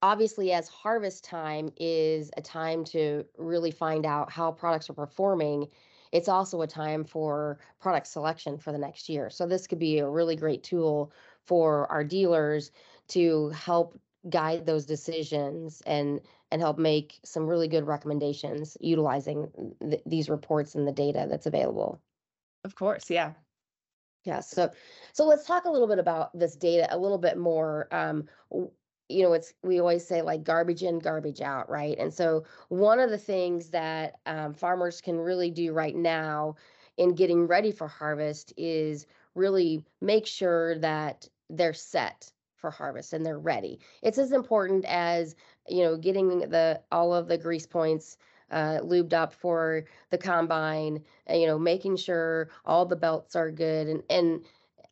obviously 0.07 0.53
as 0.53 0.69
harvest 0.69 1.25
time 1.25 1.69
is 1.77 2.31
a 2.37 2.41
time 2.41 2.85
to 2.85 3.25
really 3.39 3.73
find 3.73 4.07
out 4.07 4.31
how 4.31 4.53
products 4.53 4.89
are 4.89 4.95
performing 4.95 5.67
it's 6.13 6.29
also 6.29 6.63
a 6.63 6.67
time 6.67 7.05
for 7.05 7.59
product 7.81 8.07
selection 8.07 8.59
for 8.59 8.73
the 8.73 8.79
next 8.79 9.09
year. 9.09 9.29
So 9.29 9.47
this 9.47 9.67
could 9.67 9.79
be 9.79 9.99
a 9.99 10.09
really 10.09 10.37
great 10.37 10.63
tool 10.63 11.13
for 11.45 11.91
our 11.91 12.05
dealers 12.05 12.71
to 13.09 13.51
help 13.51 14.01
guide 14.31 14.65
those 14.67 14.87
decisions 14.87 15.83
and 15.87 16.21
and 16.51 16.63
help 16.63 16.79
make 16.79 17.19
some 17.25 17.47
really 17.47 17.69
good 17.69 17.87
recommendations 17.87 18.77
utilizing 18.81 19.51
th- 19.81 20.03
these 20.07 20.31
reports 20.31 20.75
and 20.75 20.87
the 20.87 20.93
data 20.93 21.27
that's 21.29 21.47
available. 21.47 22.01
Of 22.65 22.77
course 22.77 23.11
yeah. 23.11 23.33
Yeah 24.25 24.41
so 24.41 24.71
so 25.13 25.27
let's 25.27 25.45
talk 25.45 25.65
a 25.65 25.71
little 25.71 25.89
bit 25.89 25.99
about 25.99 26.37
this 26.39 26.57
data 26.57 26.87
a 26.91 26.99
little 26.99 27.19
bit 27.19 27.37
more. 27.37 27.89
Um, 27.93 28.29
you 29.09 29.23
know, 29.23 29.33
it's 29.33 29.55
we 29.63 29.81
always 29.81 30.07
say 30.07 30.23
like 30.23 30.45
garbage 30.45 30.83
in, 30.83 30.99
garbage 30.99 31.41
out, 31.41 31.69
right? 31.71 31.97
And 31.99 32.13
so 32.13 32.45
one 32.69 32.99
of 32.99 33.11
the 33.11 33.19
things 33.19 33.71
that 33.71 34.19
um, 34.27 34.55
farmers 34.55 35.01
can 35.01 35.19
really 35.19 35.51
do 35.51 35.73
right 35.73 35.95
now 35.95 36.57
in 36.97 37.15
getting 37.15 37.47
ready 37.47 37.71
for 37.73 37.89
harvest 37.89 38.53
is 38.57 39.07
really 39.35 39.85
make 40.01 40.27
sure 40.27 40.79
that 40.79 41.29
they're 41.51 41.75
set 41.75 42.33
for 42.57 42.71
harvest 42.71 43.13
and 43.13 43.25
they're 43.25 43.39
ready. 43.39 43.79
It's 44.03 44.19
as 44.19 44.33
important 44.33 44.85
as 44.87 45.37
you 45.69 45.85
know 45.85 45.97
getting 45.97 46.41
the 46.41 46.81
all 46.91 47.15
of 47.15 47.29
the 47.29 47.39
grease 47.39 47.67
points 47.67 48.17
uh, 48.51 48.79
lubed 48.83 49.13
up 49.13 49.33
for 49.33 49.85
the 50.11 50.19
combine. 50.19 51.03
You 51.29 51.47
know, 51.47 51.59
making 51.59 51.97
sure 51.97 52.49
all 52.65 52.87
the 52.87 52.97
belts 52.97 53.37
are 53.37 53.51
good 53.51 53.89
and 53.89 54.03
and 54.11 54.45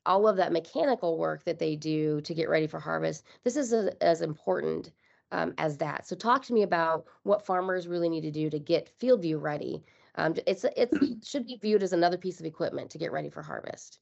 all 0.07 0.29
of 0.29 0.37
that 0.37 0.53
mechanical 0.53 1.19
work 1.19 1.45
that 1.45 1.59
they 1.59 1.77
do 1.77 2.21
to 2.23 2.35
get 2.35 2.49
ready 2.49 2.67
for 2.67 2.81
harvest, 2.81 3.25
this 3.43 3.57
is 3.57 3.73
a, 3.73 3.91
as 4.03 4.21
important 4.21 4.91
um, 5.33 5.55
as 5.59 5.77
that. 5.79 6.07
So 6.07 6.15
talk 6.15 6.45
to 6.45 6.53
me 6.53 6.63
about 6.63 7.07
what 7.23 7.45
farmers 7.45 7.89
really 7.89 8.09
need 8.09 8.23
to 8.23 8.31
do 8.31 8.49
to 8.51 8.59
get 8.59 8.91
FieldView 9.01 9.41
ready. 9.41 9.83
Um, 10.17 10.35
it's 10.47 10.65
it 10.65 10.91
should 11.25 11.47
be 11.47 11.59
viewed 11.61 11.83
as 11.83 11.93
another 11.93 12.17
piece 12.17 12.41
of 12.41 12.47
equipment 12.47 12.91
to 12.91 12.99
get 12.99 13.13
ready 13.13 13.31
for 13.31 13.43
harvest. 13.43 13.99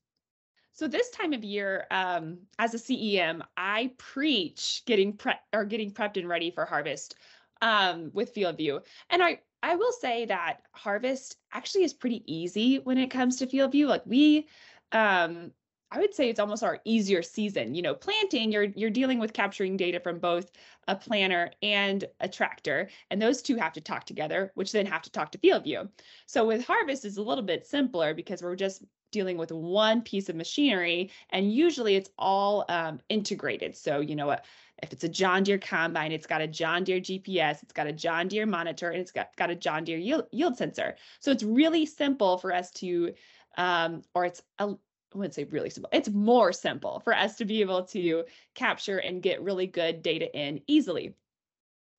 So 0.75 0.88
this 0.88 1.11
time 1.11 1.32
of 1.32 1.44
year, 1.44 1.87
um, 1.90 2.38
as 2.59 2.75
a 2.75 2.78
CEM, 2.78 3.42
I 3.56 3.92
preach 3.99 4.82
getting 4.87 5.14
pre- 5.14 5.35
or 5.52 5.64
getting 5.64 5.90
prepped 5.90 6.16
and 6.16 6.28
ready 6.28 6.50
for 6.50 6.64
harvest 6.64 7.14
um, 7.61 8.11
with 8.12 8.35
FieldView, 8.35 8.82
and 9.11 9.23
I 9.23 9.40
I 9.62 9.76
will 9.76 9.92
say 9.92 10.25
that 10.26 10.62
harvest 10.73 11.37
actually 11.52 11.85
is 11.85 11.94
pretty 11.94 12.25
easy 12.26 12.78
when 12.78 12.99
it 12.99 13.11
comes 13.11 13.37
to 13.37 13.47
FieldView. 13.47 13.87
Like 13.87 14.02
we 14.04 14.49
um, 14.92 15.52
I 15.93 15.99
would 15.99 16.15
say 16.15 16.31
it's 16.31 16.41
almost 16.41 16.63
our 16.63 16.81
easier 16.85 17.23
season. 17.23 17.75
You 17.75 17.83
know, 17.83 17.95
planting, 17.95 18.51
you're 18.51 18.65
you're 18.65 18.91
dealing 18.91 19.19
with 19.19 19.35
capturing 19.35 19.77
data 19.77 20.01
from 20.01 20.19
both 20.19 20.51
a 20.89 20.97
planter 20.97 21.51
and 21.63 22.05
a 22.21 22.29
tractor, 22.29 22.89
and 23.11 23.21
those 23.21 23.43
two 23.43 23.57
have 23.57 23.75
to 23.75 23.81
talk 23.81 24.05
together, 24.05 24.51
which 24.55 24.73
then 24.73 24.87
have 24.87 25.03
to 25.03 25.13
talk 25.13 25.31
to 25.33 25.39
FieldView. 25.39 25.89
So 26.27 26.47
with 26.47 26.65
harvest 26.65 27.05
is 27.05 27.19
a 27.19 27.23
little 27.23 27.45
bit 27.45 27.67
simpler 27.67 28.15
because 28.15 28.43
we're 28.43 28.57
just 28.57 28.83
dealing 29.11 29.37
with 29.37 29.53
one 29.53 30.01
piece 30.01 30.31
of 30.31 30.37
machinery, 30.37 31.11
and 31.31 31.53
usually 31.53 31.97
it's 31.97 32.11
all 32.19 32.65
um, 32.69 33.01
integrated. 33.09 33.77
So 33.77 34.01
you 34.01 34.17
know. 34.17 34.37
If 34.83 34.93
it's 34.93 35.05
a 35.05 35.09
John 35.09 35.45
Deere 35.45 35.59
combine, 35.59 36.11
it's 36.11 36.27
got 36.27 36.41
a 36.41 36.47
John 36.49 36.83
Deere 36.83 36.99
GPS, 36.99 37.63
it's 37.63 37.73
got 37.73 37.87
a 37.87 37.93
John 37.93 38.27
Deere 38.27 38.47
monitor, 38.47 38.91
and 38.91 39.01
it's 39.01 39.13
got, 39.13 39.29
got 39.37 39.49
a 39.49 39.55
John 39.55 39.85
Deere 39.85 39.99
yield, 39.99 40.25
yield 40.33 40.57
sensor. 40.57 40.97
So 41.21 41.31
it's 41.31 41.45
really 41.45 41.87
simple 41.87 42.37
for 42.37 42.53
us 42.53 42.73
to 42.73 43.15
um, 43.57 44.03
or 44.15 44.25
it's 44.25 44.43
a, 44.59 44.75
I 45.14 45.19
wouldn't 45.19 45.35
say 45.35 45.45
really 45.45 45.71
simple. 45.71 45.90
It's 45.92 46.09
more 46.09 46.52
simple 46.52 47.00
for 47.00 47.14
us 47.14 47.37
to 47.37 47.45
be 47.45 47.61
able 47.61 47.85
to 47.87 48.25
capture 48.54 48.99
and 48.99 49.23
get 49.23 49.42
really 49.42 49.66
good 49.66 50.02
data 50.02 50.35
in 50.37 50.61
easily. 50.66 51.14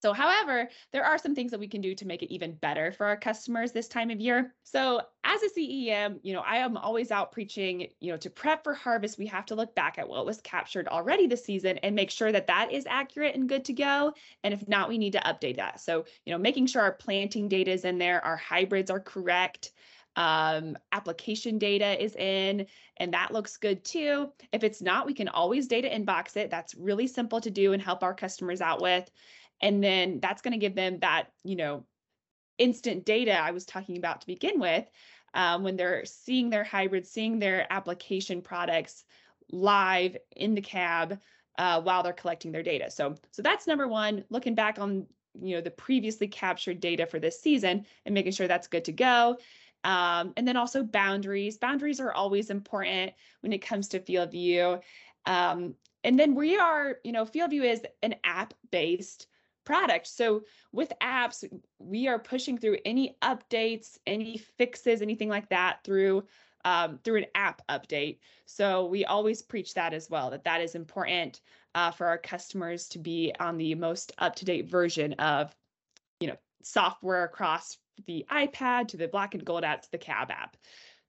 So, 0.03 0.12
however, 0.12 0.70
there 0.91 1.05
are 1.05 1.17
some 1.17 1.34
things 1.34 1.50
that 1.51 1.62
we 1.62 1.67
can 1.70 1.79
do 1.79 1.96
to 1.96 2.05
make 2.05 2.22
it 2.24 2.34
even 2.34 2.55
better 2.55 2.91
for 2.91 3.05
our 3.05 3.15
customers 3.15 3.72
this 3.72 3.88
time 3.88 4.10
of 4.10 4.20
year. 4.20 4.53
So, 4.63 5.00
as 5.24 5.41
a 5.43 5.50
CEM, 5.50 6.20
you 6.24 6.34
know, 6.34 6.41
I 6.41 6.58
am 6.58 6.75
always 6.75 7.10
out 7.10 7.32
preaching, 7.32 7.88
you 8.01 8.12
know, 8.12 8.17
to 8.17 8.29
prep 8.29 8.65
for 8.65 8.74
harvest, 8.74 9.17
we 9.17 9.27
have 9.27 9.46
to 9.46 9.55
look 9.55 9.74
back 9.75 9.98
at 9.98 10.10
what 10.10 10.25
was 10.25 10.41
captured 10.41 10.89
already 10.89 11.25
this 11.25 11.46
season 11.46 11.77
and 11.77 11.96
make 11.96 12.12
sure 12.12 12.34
that 12.34 12.48
that 12.48 12.74
is 12.74 12.86
accurate 12.86 13.36
and 13.36 13.48
good 13.48 13.63
to 13.63 13.72
go. 13.72 14.13
And 14.43 14.53
if 14.53 14.67
not, 14.67 14.89
we 14.89 14.98
need 14.98 15.13
to 15.13 15.22
update 15.22 15.55
that. 15.55 15.79
So, 15.79 16.03
you 16.25 16.34
know, 16.34 16.38
making 16.38 16.65
sure 16.65 16.82
our 16.82 16.91
planting 16.91 17.48
data 17.48 17.72
is 17.72 17.86
in 17.86 17.98
there, 17.98 18.20
our 18.25 18.36
hybrids 18.36 18.91
are 18.91 19.00
correct, 19.00 19.72
um, 20.15 20.77
application 20.91 21.58
data 21.58 22.01
is 22.01 22.15
in, 22.15 22.67
and 22.98 23.13
that 23.13 23.32
looks 23.32 23.58
good 23.58 23.84
too. 23.84 24.32
If 24.51 24.63
it's 24.63 24.82
not, 24.82 25.05
we 25.05 25.13
can 25.13 25.27
always 25.27 25.67
data 25.67 25.89
inbox 25.89 26.38
it. 26.38 26.50
That's 26.50 26.75
really 26.75 27.08
simple 27.08 27.41
to 27.41 27.50
do 27.50 27.74
and 27.74 27.82
help 27.82 28.03
our 28.03 28.13
customers 28.13 28.62
out 28.62 28.82
with. 28.82 29.10
And 29.62 29.84
then 29.84 30.20
that's 30.20 30.41
going 30.41 30.51
to 30.51 30.58
give 30.58 30.75
them 30.75 31.00
that, 31.00 31.32
you 31.43 31.55
know, 31.55 31.86
instant 32.58 33.05
data 33.05 33.38
I 33.38 33.51
was 33.51 33.65
talking 33.65 33.98
about 33.98 34.22
to 34.22 34.27
begin 34.27 34.60
with. 34.60 34.86
Um, 35.36 35.63
when 35.63 35.77
they're 35.77 36.05
seeing 36.05 36.51
their 36.51 36.63
hybrids, 36.63 37.10
seeing 37.10 37.39
their 37.39 37.65
application 37.74 38.41
products 38.41 39.03
live 39.51 40.15
in 40.36 40.53
the 40.53 40.62
cab 40.62 41.20
uh, 41.58 41.82
while 41.82 42.03
they're 42.03 42.13
collecting 42.13 42.51
their 42.51 42.62
data. 42.62 42.91
So, 42.91 43.15
so 43.32 43.41
that's 43.41 43.65
number 43.65 43.88
one. 43.88 44.24
Looking 44.29 44.53
back 44.53 44.77
on 44.77 45.08
you 45.41 45.55
know 45.55 45.62
the 45.62 45.72
previously 45.72 46.27
captured 46.27 46.79
data 46.79 47.05
for 47.05 47.20
this 47.20 47.39
season 47.41 47.86
and 48.05 48.13
making 48.13 48.34
sure 48.34 48.48
that's 48.48 48.67
good 48.67 48.86
to 48.86 48.91
go. 48.91 49.38
Um, 49.84 50.34
and 50.38 50.48
then 50.48 50.58
also 50.58 50.84
boundaries. 50.84 51.58
Boundaries 51.58 52.00
are 52.00 52.13
always 52.13 52.50
important 52.50 53.13
when 53.42 53.54
it 53.54 53.66
comes 53.66 53.90
to 53.90 54.00
FieldView. 54.00 54.82
Um, 55.25 55.75
and 56.04 56.20
then 56.20 56.36
we 56.36 56.58
are, 56.58 56.98
you 57.04 57.12
know, 57.12 57.25
FieldView 57.25 57.63
is 57.63 57.82
an 58.02 58.16
app-based 58.24 59.28
product. 59.66 60.08
So 60.08 60.44
with 60.72 60.92
apps, 61.02 61.44
we 61.80 62.08
are 62.08 62.20
pushing 62.20 62.58
through 62.58 62.78
any 62.86 63.16
updates, 63.22 63.98
any 64.06 64.38
fixes, 64.58 65.02
anything 65.02 65.30
like 65.30 65.50
that 65.50 65.80
through 65.84 66.25
um, 66.66 67.00
through 67.04 67.18
an 67.18 67.25
app 67.36 67.62
update. 67.68 68.20
So 68.46 68.86
we 68.86 69.04
always 69.04 69.42
preach 69.42 69.74
that 69.74 69.94
as 69.94 70.10
well, 70.10 70.30
that 70.30 70.46
that 70.46 70.62
is 70.62 70.75
important 70.75 71.42
uh, 71.75 71.92
for 71.92 72.08
our 72.08 72.18
customers 72.18 72.88
to 72.90 73.00
be 73.00 73.34
on 73.40 73.58
the 73.58 73.75
most 73.75 74.13
up-to-date 74.18 74.70
version 74.70 75.13
of, 75.13 75.54
you 76.22 76.28
know, 76.28 76.38
software 76.62 77.25
across 77.25 77.78
the 78.06 78.26
iPad 78.32 78.90
to 78.90 78.98
the 78.98 79.08
black 79.08 79.34
and 79.34 79.46
gold 79.46 79.64
app 79.64 79.82
to 79.84 79.92
the 79.92 79.98
cab 79.98 80.32
app. 80.32 80.58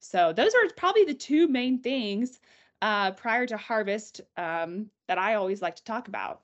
So 0.00 0.32
those 0.32 0.54
are 0.54 0.68
probably 0.76 1.04
the 1.04 1.14
two 1.14 1.48
main 1.48 1.80
things 1.80 2.40
uh, 2.82 3.12
prior 3.12 3.46
to 3.46 3.56
harvest 3.56 4.20
um, 4.36 4.90
that 5.08 5.18
I 5.18 5.34
always 5.34 5.62
like 5.62 5.76
to 5.76 5.84
talk 5.84 6.08
about. 6.08 6.42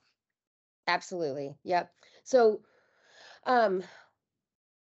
Absolutely. 0.87 1.53
Yep. 1.63 1.93
So, 2.23 2.61
um, 3.45 3.83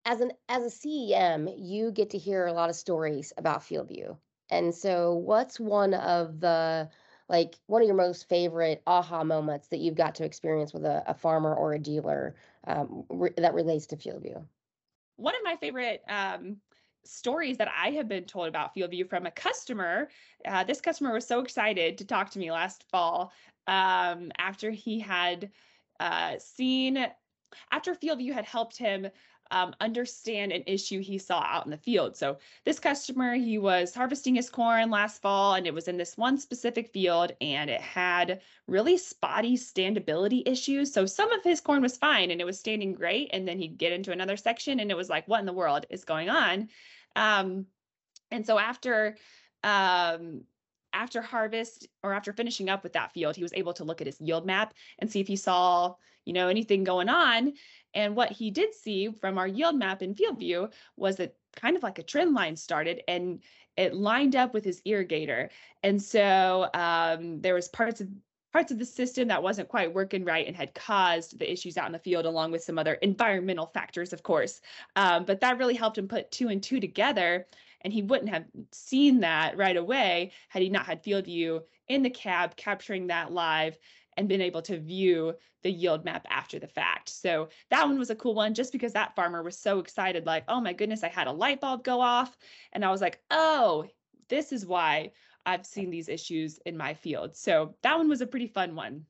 as 0.05 0.21
an 0.21 0.31
as 0.47 0.63
a 0.63 0.69
CEM, 0.69 1.53
you 1.57 1.91
get 1.91 2.11
to 2.11 2.17
hear 2.17 2.45
a 2.45 2.53
lot 2.53 2.69
of 2.69 2.75
stories 2.75 3.33
about 3.37 3.61
FieldView. 3.61 4.17
And 4.49 4.73
so, 4.73 5.15
what's 5.15 5.59
one 5.59 5.93
of 5.93 6.39
the 6.39 6.89
like 7.27 7.55
one 7.67 7.81
of 7.81 7.87
your 7.87 7.95
most 7.95 8.27
favorite 8.27 8.81
aha 8.87 9.23
moments 9.23 9.67
that 9.67 9.79
you've 9.79 9.95
got 9.95 10.15
to 10.15 10.25
experience 10.25 10.73
with 10.73 10.85
a, 10.85 11.03
a 11.07 11.13
farmer 11.13 11.53
or 11.53 11.73
a 11.73 11.79
dealer 11.79 12.35
um, 12.65 13.05
re- 13.09 13.33
that 13.37 13.53
relates 13.53 13.87
to 13.87 13.97
FieldView? 13.97 14.45
One 15.19 15.35
of 15.35 15.41
my 15.43 15.57
favorite 15.57 16.01
um, 16.07 16.57
stories 17.03 17.57
that 17.57 17.69
I 17.75 17.91
have 17.91 18.07
been 18.07 18.23
told 18.25 18.47
about 18.47 18.73
FieldView 18.75 19.09
from 19.09 19.25
a 19.25 19.31
customer. 19.31 20.09
Uh, 20.45 20.63
this 20.63 20.81
customer 20.81 21.13
was 21.13 21.27
so 21.27 21.39
excited 21.41 21.97
to 21.97 22.05
talk 22.05 22.29
to 22.31 22.39
me 22.39 22.51
last 22.51 22.85
fall 22.89 23.31
um, 23.67 24.31
after 24.37 24.71
he 24.71 24.99
had 24.99 25.51
uh, 25.99 26.35
seen, 26.37 27.05
after 27.71 27.95
FieldView 27.95 28.33
had 28.33 28.45
helped 28.45 28.77
him 28.77 29.07
um, 29.51 29.73
understand 29.79 30.51
an 30.51 30.63
issue 30.67 31.01
he 31.01 31.17
saw 31.17 31.41
out 31.41 31.65
in 31.65 31.71
the 31.71 31.77
field. 31.77 32.15
So 32.15 32.37
this 32.65 32.79
customer, 32.79 33.35
he 33.35 33.57
was 33.57 33.93
harvesting 33.93 34.35
his 34.35 34.49
corn 34.49 34.89
last 34.89 35.21
fall 35.21 35.55
and 35.55 35.65
it 35.65 35.73
was 35.73 35.87
in 35.87 35.97
this 35.97 36.17
one 36.17 36.37
specific 36.37 36.89
field 36.89 37.31
and 37.41 37.69
it 37.69 37.81
had 37.81 38.41
really 38.67 38.97
spotty 38.97 39.57
standability 39.57 40.47
issues. 40.47 40.93
So 40.93 41.05
some 41.05 41.31
of 41.31 41.43
his 41.43 41.61
corn 41.61 41.81
was 41.81 41.97
fine 41.97 42.31
and 42.31 42.39
it 42.39 42.45
was 42.45 42.59
standing 42.59 42.93
great. 42.93 43.29
And 43.33 43.47
then 43.47 43.57
he'd 43.57 43.77
get 43.77 43.93
into 43.93 44.11
another 44.11 44.37
section 44.37 44.79
and 44.79 44.91
it 44.91 44.97
was 44.97 45.09
like, 45.09 45.27
what 45.27 45.39
in 45.39 45.45
the 45.45 45.53
world 45.53 45.85
is 45.89 46.03
going 46.03 46.29
on? 46.29 46.69
Um, 47.15 47.65
and 48.31 48.45
so 48.45 48.59
after 48.59 49.17
um, 49.63 50.43
after 50.93 51.21
harvest 51.21 51.87
or 52.03 52.13
after 52.13 52.33
finishing 52.33 52.69
up 52.69 52.83
with 52.83 52.93
that 52.93 53.11
field, 53.11 53.35
he 53.35 53.43
was 53.43 53.53
able 53.53 53.73
to 53.73 53.83
look 53.83 54.01
at 54.01 54.07
his 54.07 54.19
yield 54.19 54.45
map 54.45 54.73
and 54.99 55.11
see 55.11 55.19
if 55.19 55.27
he 55.27 55.35
saw, 55.35 55.93
you 56.29 56.33
know, 56.33 56.47
anything 56.47 56.83
going 56.83 57.09
on. 57.09 57.53
And 57.95 58.15
what 58.15 58.31
he 58.31 58.51
did 58.51 58.75
see 58.75 59.09
from 59.09 59.39
our 59.39 59.47
yield 59.47 59.75
map 59.75 60.03
in 60.03 60.13
FieldView 60.13 60.71
was 60.95 61.15
that 61.15 61.33
kind 61.55 61.75
of 61.75 61.81
like 61.81 61.97
a 61.97 62.03
trend 62.03 62.35
line 62.35 62.55
started 62.55 63.01
and 63.07 63.41
it 63.75 63.95
lined 63.95 64.35
up 64.35 64.53
with 64.53 64.63
his 64.63 64.79
irrigator. 64.85 65.49
And 65.81 65.99
so 65.99 66.69
um, 66.75 67.41
there 67.41 67.55
was 67.55 67.67
parts 67.67 67.99
of 67.99 68.09
parts 68.53 68.71
of 68.71 68.77
the 68.77 68.85
system 68.85 69.27
that 69.29 69.41
wasn't 69.41 69.69
quite 69.69 69.91
working 69.91 70.23
right 70.23 70.45
and 70.45 70.55
had 70.55 70.75
caused 70.75 71.39
the 71.39 71.51
issues 71.51 71.77
out 71.77 71.87
in 71.87 71.93
the 71.93 71.99
field, 71.99 72.25
along 72.25 72.51
with 72.51 72.63
some 72.63 72.77
other 72.77 72.93
environmental 72.95 73.67
factors, 73.67 74.13
of 74.13 74.21
course. 74.21 74.61
Um, 74.95 75.25
but 75.25 75.39
that 75.41 75.57
really 75.57 75.75
helped 75.75 75.97
him 75.97 76.07
put 76.07 76.31
two 76.31 76.49
and 76.49 76.61
two 76.61 76.79
together. 76.79 77.47
And 77.81 77.91
he 77.93 78.01
wouldn't 78.03 78.29
have 78.29 78.45
seen 78.71 79.21
that 79.21 79.57
right 79.57 79.77
away 79.77 80.31
had 80.49 80.61
he 80.61 80.69
not 80.69 80.85
had 80.85 81.03
FieldView 81.03 81.61
in 81.87 82.03
the 82.03 82.09
cab 82.09 82.55
capturing 82.55 83.07
that 83.07 83.31
live 83.31 83.77
and 84.19 84.27
been 84.27 84.41
able 84.41 84.61
to 84.61 84.77
view 84.77 85.33
the 85.63 85.71
yield 85.71 86.03
map 86.03 86.27
after 86.29 86.59
the 86.59 86.67
fact. 86.67 87.07
So 87.07 87.47
that 87.69 87.87
one 87.87 87.97
was 87.97 88.09
a 88.09 88.15
cool 88.15 88.35
one 88.35 88.53
just 88.53 88.73
because 88.73 88.91
that 88.91 89.15
farmer 89.15 89.41
was 89.41 89.57
so 89.57 89.79
excited, 89.79 90.25
like, 90.25 90.43
oh 90.49 90.59
my 90.59 90.73
goodness, 90.73 91.05
I 91.05 91.07
had 91.07 91.27
a 91.27 91.31
light 91.31 91.61
bulb 91.61 91.85
go 91.85 92.01
off. 92.01 92.37
And 92.73 92.83
I 92.83 92.91
was 92.91 92.99
like, 92.99 93.21
oh, 93.31 93.87
this 94.27 94.51
is 94.51 94.65
why 94.65 95.13
I've 95.45 95.65
seen 95.65 95.89
these 95.89 96.09
issues 96.09 96.59
in 96.65 96.75
my 96.75 96.93
field. 96.93 97.33
So 97.33 97.75
that 97.81 97.97
one 97.97 98.09
was 98.09 98.19
a 98.19 98.27
pretty 98.27 98.47
fun 98.47 98.75
one. 98.75 99.05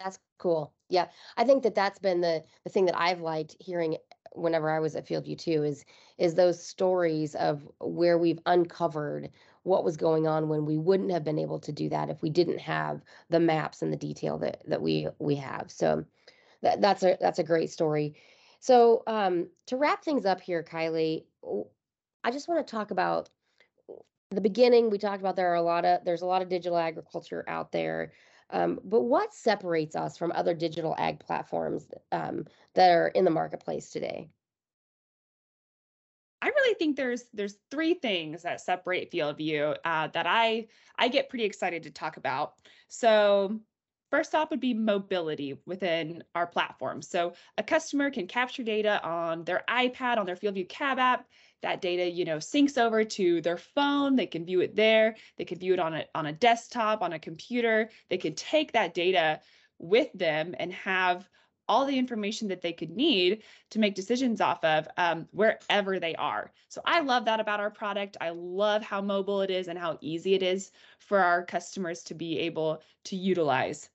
That's 0.00 0.18
cool. 0.38 0.74
Yeah. 0.88 1.06
I 1.36 1.44
think 1.44 1.62
that 1.62 1.76
that's 1.76 2.00
been 2.00 2.20
the 2.20 2.42
the 2.64 2.70
thing 2.70 2.86
that 2.86 2.98
I've 2.98 3.20
liked 3.20 3.54
hearing 3.60 3.98
whenever 4.32 4.68
I 4.68 4.80
was 4.80 4.96
at 4.96 5.06
FieldView 5.06 5.38
too 5.38 5.62
is 5.62 5.84
is 6.18 6.34
those 6.34 6.60
stories 6.60 7.36
of 7.36 7.68
where 7.78 8.18
we've 8.18 8.40
uncovered 8.46 9.30
what 9.62 9.84
was 9.84 9.96
going 9.96 10.26
on 10.26 10.48
when 10.48 10.64
we 10.64 10.78
wouldn't 10.78 11.10
have 11.10 11.24
been 11.24 11.38
able 11.38 11.58
to 11.60 11.72
do 11.72 11.88
that 11.88 12.08
if 12.08 12.22
we 12.22 12.30
didn't 12.30 12.58
have 12.58 13.02
the 13.28 13.40
maps 13.40 13.82
and 13.82 13.92
the 13.92 13.96
detail 13.96 14.38
that 14.38 14.62
that 14.66 14.80
we 14.80 15.08
we 15.18 15.36
have. 15.36 15.70
So 15.70 16.04
that, 16.62 16.80
that's 16.80 17.02
a 17.02 17.16
that's 17.20 17.38
a 17.38 17.44
great 17.44 17.70
story. 17.70 18.14
So 18.60 19.02
um, 19.06 19.48
to 19.66 19.76
wrap 19.76 20.04
things 20.04 20.26
up 20.26 20.40
here, 20.40 20.62
Kylie, 20.62 21.24
I 22.22 22.30
just 22.30 22.48
want 22.48 22.66
to 22.66 22.70
talk 22.70 22.90
about 22.90 23.30
the 24.30 24.40
beginning. 24.40 24.90
We 24.90 24.98
talked 24.98 25.20
about 25.20 25.36
there 25.36 25.50
are 25.52 25.56
a 25.56 25.62
lot 25.62 25.84
of 25.84 26.04
there's 26.04 26.22
a 26.22 26.26
lot 26.26 26.42
of 26.42 26.48
digital 26.48 26.78
agriculture 26.78 27.44
out 27.48 27.72
there. 27.72 28.12
Um, 28.52 28.80
but 28.84 29.02
what 29.02 29.32
separates 29.32 29.94
us 29.94 30.16
from 30.16 30.32
other 30.32 30.54
digital 30.54 30.94
ag 30.98 31.20
platforms 31.20 31.86
um, 32.10 32.46
that 32.74 32.90
are 32.90 33.08
in 33.08 33.24
the 33.24 33.30
marketplace 33.30 33.90
today? 33.90 34.28
I 36.42 36.48
really 36.48 36.74
think 36.74 36.96
there's 36.96 37.24
there's 37.34 37.56
three 37.70 37.94
things 37.94 38.42
that 38.42 38.60
separate 38.60 39.10
FieldView 39.10 39.76
uh, 39.84 40.08
that 40.08 40.26
I 40.26 40.68
I 40.96 41.08
get 41.08 41.28
pretty 41.28 41.44
excited 41.44 41.82
to 41.84 41.90
talk 41.90 42.16
about. 42.16 42.54
So 42.88 43.60
first 44.10 44.34
off 44.34 44.50
would 44.50 44.60
be 44.60 44.74
mobility 44.74 45.58
within 45.66 46.24
our 46.34 46.46
platform. 46.46 47.02
So 47.02 47.34
a 47.58 47.62
customer 47.62 48.10
can 48.10 48.26
capture 48.26 48.62
data 48.62 49.02
on 49.04 49.44
their 49.44 49.62
iPad 49.68 50.18
on 50.18 50.26
their 50.26 50.36
FieldView 50.36 50.68
Cab 50.68 50.98
app. 50.98 51.26
That 51.62 51.82
data, 51.82 52.10
you 52.10 52.24
know, 52.24 52.38
syncs 52.38 52.78
over 52.78 53.04
to 53.04 53.42
their 53.42 53.58
phone. 53.58 54.16
They 54.16 54.26
can 54.26 54.46
view 54.46 54.60
it 54.62 54.74
there. 54.74 55.16
They 55.36 55.44
can 55.44 55.58
view 55.58 55.74
it 55.74 55.80
on 55.80 55.94
a 55.94 56.06
on 56.14 56.26
a 56.26 56.32
desktop, 56.32 57.02
on 57.02 57.12
a 57.12 57.18
computer. 57.18 57.90
They 58.08 58.18
can 58.18 58.34
take 58.34 58.72
that 58.72 58.94
data 58.94 59.40
with 59.78 60.10
them 60.14 60.54
and 60.58 60.72
have 60.72 61.28
all 61.70 61.86
the 61.86 61.96
information 61.96 62.48
that 62.48 62.60
they 62.60 62.72
could 62.72 62.90
need 62.90 63.44
to 63.70 63.78
make 63.78 63.94
decisions 63.94 64.40
off 64.40 64.62
of 64.64 64.88
um, 64.96 65.28
wherever 65.30 66.00
they 66.00 66.16
are. 66.16 66.50
So 66.68 66.82
I 66.84 66.98
love 66.98 67.24
that 67.26 67.38
about 67.38 67.60
our 67.60 67.70
product. 67.70 68.16
I 68.20 68.30
love 68.30 68.82
how 68.82 69.00
mobile 69.00 69.40
it 69.40 69.50
is 69.50 69.68
and 69.68 69.78
how 69.78 69.96
easy 70.00 70.34
it 70.34 70.42
is 70.42 70.72
for 70.98 71.20
our 71.20 71.44
customers 71.44 72.02
to 72.04 72.14
be 72.14 72.40
able 72.40 72.82
to 73.04 73.14
utilize. 73.14 73.88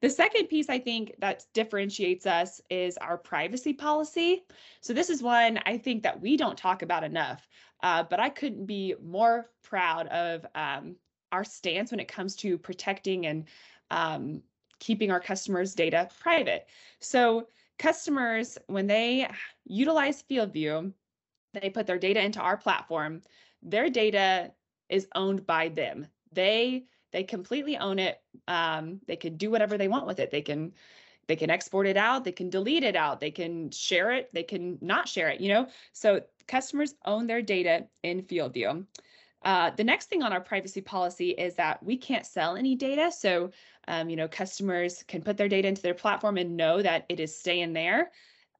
The 0.00 0.10
second 0.10 0.48
piece 0.48 0.68
I 0.68 0.80
think 0.80 1.14
that 1.20 1.46
differentiates 1.54 2.26
us 2.26 2.60
is 2.70 2.96
our 2.96 3.16
privacy 3.16 3.72
policy. 3.72 4.44
So 4.80 4.92
this 4.92 5.08
is 5.08 5.22
one 5.22 5.60
I 5.64 5.78
think 5.78 6.02
that 6.02 6.20
we 6.20 6.36
don't 6.36 6.58
talk 6.58 6.82
about 6.82 7.04
enough, 7.04 7.48
uh, 7.84 8.02
but 8.02 8.18
I 8.18 8.30
couldn't 8.30 8.66
be 8.66 8.96
more 9.00 9.48
proud 9.62 10.08
of 10.08 10.44
um, 10.56 10.96
our 11.30 11.44
stance 11.44 11.92
when 11.92 12.00
it 12.00 12.08
comes 12.08 12.34
to 12.36 12.58
protecting 12.58 13.26
and 13.26 13.44
um, 13.92 14.42
keeping 14.78 15.10
our 15.10 15.20
customers' 15.20 15.74
data 15.74 16.08
private. 16.20 16.66
So 17.00 17.48
customers, 17.78 18.58
when 18.66 18.86
they 18.86 19.28
utilize 19.64 20.24
FieldView, 20.30 20.92
they 21.54 21.70
put 21.70 21.86
their 21.86 21.98
data 21.98 22.22
into 22.22 22.40
our 22.40 22.56
platform, 22.56 23.22
their 23.62 23.88
data 23.88 24.52
is 24.88 25.08
owned 25.14 25.46
by 25.46 25.68
them. 25.68 26.06
They 26.32 26.86
they 27.12 27.22
completely 27.22 27.78
own 27.78 27.98
it. 27.98 28.20
Um, 28.46 29.00
they 29.06 29.16
can 29.16 29.36
do 29.36 29.50
whatever 29.50 29.78
they 29.78 29.88
want 29.88 30.06
with 30.06 30.18
it. 30.18 30.30
They 30.30 30.42
can 30.42 30.72
they 31.26 31.36
can 31.36 31.50
export 31.50 31.86
it 31.86 31.96
out, 31.96 32.24
they 32.24 32.32
can 32.32 32.50
delete 32.50 32.84
it 32.84 32.96
out, 32.96 33.20
they 33.20 33.30
can 33.30 33.70
share 33.70 34.12
it, 34.12 34.30
they 34.32 34.42
can 34.42 34.78
not 34.80 35.08
share 35.08 35.28
it, 35.28 35.40
you 35.40 35.48
know? 35.48 35.66
So 35.92 36.22
customers 36.46 36.94
own 37.04 37.26
their 37.26 37.42
data 37.42 37.86
in 38.02 38.22
FieldView. 38.22 38.86
Uh, 39.46 39.70
the 39.70 39.84
next 39.84 40.06
thing 40.06 40.24
on 40.24 40.32
our 40.32 40.40
privacy 40.40 40.80
policy 40.80 41.30
is 41.30 41.54
that 41.54 41.80
we 41.80 41.96
can't 41.96 42.26
sell 42.26 42.56
any 42.56 42.74
data. 42.74 43.12
So, 43.12 43.52
um, 43.86 44.10
you 44.10 44.16
know, 44.16 44.26
customers 44.26 45.04
can 45.06 45.22
put 45.22 45.36
their 45.36 45.48
data 45.48 45.68
into 45.68 45.82
their 45.82 45.94
platform 45.94 46.36
and 46.36 46.56
know 46.56 46.82
that 46.82 47.06
it 47.08 47.20
is 47.20 47.38
staying 47.38 47.72
there 47.72 48.10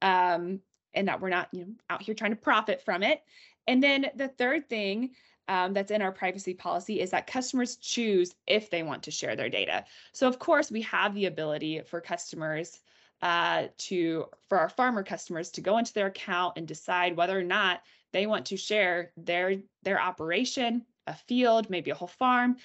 um, 0.01 0.61
and 0.93 1.05
that 1.09 1.19
we're 1.19 1.27
not, 1.27 1.49
you 1.51 1.65
know, 1.65 1.73
out 1.89 2.01
here 2.01 2.15
trying 2.15 2.31
to 2.31 2.37
profit 2.37 2.81
from 2.81 3.03
it. 3.03 3.21
And 3.67 3.83
then 3.83 4.05
the 4.15 4.29
third 4.29 4.69
thing 4.69 5.11
um, 5.49 5.73
that's 5.73 5.91
in 5.91 6.01
our 6.01 6.13
privacy 6.13 6.53
policy 6.53 7.01
is 7.01 7.09
that 7.09 7.27
customers 7.27 7.75
choose 7.75 8.33
if 8.47 8.69
they 8.69 8.81
want 8.81 9.03
to 9.03 9.11
share 9.11 9.35
their 9.35 9.49
data. 9.49 9.83
So, 10.13 10.25
of 10.25 10.39
course, 10.39 10.71
we 10.71 10.83
have 10.83 11.13
the 11.13 11.25
ability 11.25 11.81
for 11.81 11.99
customers 11.99 12.79
uh, 13.21 13.67
to, 13.77 14.27
for 14.47 14.57
our 14.57 14.69
farmer 14.69 15.03
customers 15.03 15.51
to 15.51 15.59
go 15.59 15.79
into 15.79 15.93
their 15.93 16.07
account 16.07 16.53
and 16.55 16.65
decide 16.65 17.17
whether 17.17 17.37
or 17.37 17.43
not 17.43 17.81
they 18.13 18.25
want 18.27 18.45
to 18.47 18.57
share 18.57 19.11
their 19.17 19.57
their 19.83 20.01
operation, 20.01 20.85
a 21.07 21.13
field, 21.13 21.69
maybe 21.69 21.91
a 21.91 21.95
whole 21.95 22.07
farm, 22.07 22.57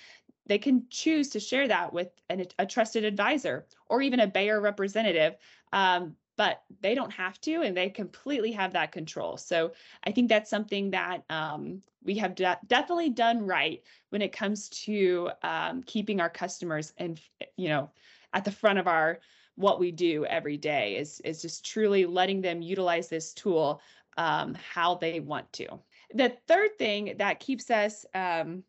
they 0.46 0.58
can 0.58 0.86
choose 0.90 1.30
to 1.30 1.40
share 1.40 1.68
that 1.68 1.92
with 1.92 2.08
an, 2.28 2.46
a 2.58 2.66
trusted 2.66 3.04
advisor 3.04 3.66
or 3.88 4.02
even 4.02 4.20
a 4.20 4.26
Bayer 4.26 4.60
representative. 4.60 5.36
Um, 5.72 6.16
but 6.36 6.62
they 6.80 6.94
don't 6.94 7.12
have 7.12 7.40
to, 7.42 7.62
and 7.62 7.76
they 7.76 7.90
completely 7.90 8.52
have 8.52 8.72
that 8.72 8.90
control. 8.90 9.36
So 9.36 9.72
I 10.04 10.10
think 10.10 10.28
that's 10.28 10.48
something 10.48 10.90
that 10.90 11.22
um, 11.28 11.82
we 12.02 12.14
have 12.16 12.34
de- 12.34 12.58
definitely 12.66 13.10
done 13.10 13.46
right 13.46 13.82
when 14.08 14.22
it 14.22 14.32
comes 14.32 14.68
to 14.70 15.30
um, 15.42 15.82
keeping 15.84 16.20
our 16.20 16.30
customers 16.30 16.92
and 16.98 17.20
you 17.56 17.68
know 17.68 17.90
at 18.32 18.44
the 18.44 18.50
front 18.50 18.78
of 18.78 18.86
our 18.86 19.20
what 19.56 19.78
we 19.78 19.92
do 19.92 20.24
every 20.24 20.56
day 20.56 20.96
is 20.96 21.20
is 21.20 21.42
just 21.42 21.64
truly 21.64 22.06
letting 22.06 22.40
them 22.40 22.62
utilize 22.62 23.08
this 23.08 23.34
tool 23.34 23.80
um, 24.16 24.54
how 24.54 24.96
they 24.96 25.20
want 25.20 25.52
to. 25.54 25.66
The 26.14 26.36
third 26.46 26.78
thing 26.78 27.14
that 27.18 27.40
keeps 27.40 27.70
us 27.70 28.04
um, 28.14 28.64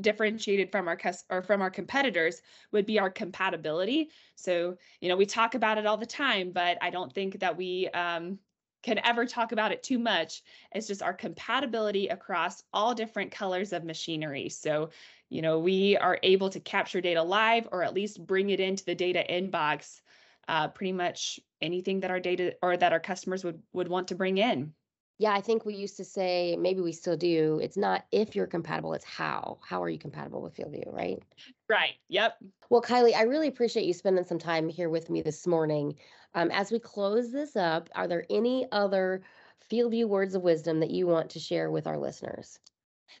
differentiated 0.00 0.70
from 0.70 0.88
our 0.88 0.96
cus- 0.96 1.24
or 1.30 1.42
from 1.42 1.62
our 1.62 1.70
competitors 1.70 2.42
would 2.72 2.86
be 2.86 2.98
our 2.98 3.10
compatibility. 3.10 4.10
So, 4.34 4.76
you 5.00 5.08
know, 5.08 5.16
we 5.16 5.26
talk 5.26 5.54
about 5.54 5.78
it 5.78 5.86
all 5.86 5.96
the 5.96 6.06
time, 6.06 6.50
but 6.52 6.78
I 6.82 6.90
don't 6.90 7.12
think 7.12 7.40
that 7.40 7.56
we 7.56 7.88
um, 7.88 8.38
can 8.82 9.00
ever 9.04 9.26
talk 9.26 9.52
about 9.52 9.72
it 9.72 9.82
too 9.82 9.98
much. 9.98 10.42
It's 10.72 10.86
just 10.86 11.02
our 11.02 11.14
compatibility 11.14 12.08
across 12.08 12.62
all 12.72 12.94
different 12.94 13.32
colors 13.32 13.72
of 13.72 13.84
machinery. 13.84 14.48
So, 14.48 14.90
you 15.28 15.42
know, 15.42 15.58
we 15.58 15.96
are 15.96 16.18
able 16.22 16.50
to 16.50 16.60
capture 16.60 17.00
data 17.00 17.22
live 17.22 17.68
or 17.72 17.82
at 17.82 17.94
least 17.94 18.24
bring 18.24 18.50
it 18.50 18.60
into 18.60 18.84
the 18.84 18.94
data 18.94 19.24
inbox. 19.28 20.00
Uh, 20.48 20.68
pretty 20.68 20.92
much 20.92 21.40
anything 21.60 22.00
that 22.00 22.10
our 22.10 22.20
data 22.20 22.54
or 22.62 22.76
that 22.76 22.92
our 22.92 23.00
customers 23.00 23.42
would 23.44 23.60
would 23.72 23.88
want 23.88 24.08
to 24.08 24.14
bring 24.14 24.38
in. 24.38 24.72
Yeah, 25.18 25.32
I 25.32 25.40
think 25.40 25.64
we 25.64 25.74
used 25.74 25.96
to 25.96 26.04
say, 26.04 26.56
maybe 26.58 26.82
we 26.82 26.92
still 26.92 27.16
do. 27.16 27.58
It's 27.62 27.78
not 27.78 28.04
if 28.12 28.36
you're 28.36 28.46
compatible, 28.46 28.92
it's 28.92 29.04
how. 29.04 29.58
How 29.66 29.82
are 29.82 29.88
you 29.88 29.98
compatible 29.98 30.42
with 30.42 30.54
FieldView, 30.54 30.92
right? 30.92 31.22
Right. 31.70 31.94
Yep. 32.08 32.36
Well, 32.68 32.82
Kylie, 32.82 33.14
I 33.14 33.22
really 33.22 33.48
appreciate 33.48 33.86
you 33.86 33.94
spending 33.94 34.24
some 34.24 34.38
time 34.38 34.68
here 34.68 34.90
with 34.90 35.08
me 35.08 35.22
this 35.22 35.46
morning. 35.46 35.94
Um, 36.34 36.50
as 36.50 36.70
we 36.70 36.78
close 36.78 37.32
this 37.32 37.56
up, 37.56 37.88
are 37.94 38.06
there 38.06 38.26
any 38.28 38.66
other 38.72 39.22
FieldView 39.70 40.06
words 40.06 40.34
of 40.34 40.42
wisdom 40.42 40.80
that 40.80 40.90
you 40.90 41.06
want 41.06 41.30
to 41.30 41.40
share 41.40 41.70
with 41.70 41.86
our 41.86 41.96
listeners? 41.96 42.58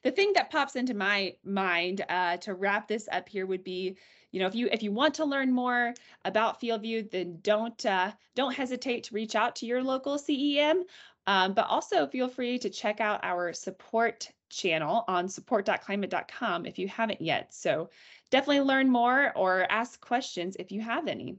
The 0.02 0.10
thing 0.10 0.32
that 0.34 0.50
pops 0.50 0.76
into 0.76 0.94
my 0.94 1.34
mind 1.44 2.04
uh, 2.08 2.36
to 2.38 2.52
wrap 2.52 2.88
this 2.88 3.08
up 3.10 3.28
here 3.28 3.46
would 3.46 3.64
be, 3.64 3.96
you 4.36 4.42
know, 4.42 4.48
if 4.48 4.54
you 4.54 4.68
if 4.70 4.82
you 4.82 4.92
want 4.92 5.14
to 5.14 5.24
learn 5.24 5.50
more 5.50 5.94
about 6.26 6.60
FieldView, 6.60 7.10
then 7.10 7.38
don't 7.40 7.86
uh, 7.86 8.12
don't 8.34 8.54
hesitate 8.54 9.04
to 9.04 9.14
reach 9.14 9.34
out 9.34 9.56
to 9.56 9.64
your 9.64 9.82
local 9.82 10.18
CEM. 10.18 10.82
Um, 11.26 11.54
but 11.54 11.66
also 11.68 12.06
feel 12.06 12.28
free 12.28 12.58
to 12.58 12.68
check 12.68 13.00
out 13.00 13.20
our 13.22 13.54
support 13.54 14.30
channel 14.50 15.04
on 15.08 15.26
support.climate.com 15.26 16.66
if 16.66 16.78
you 16.78 16.86
haven't 16.86 17.22
yet. 17.22 17.54
So 17.54 17.88
definitely 18.30 18.60
learn 18.60 18.90
more 18.90 19.32
or 19.34 19.66
ask 19.72 19.98
questions 20.02 20.54
if 20.58 20.70
you 20.70 20.82
have 20.82 21.08
any. 21.08 21.38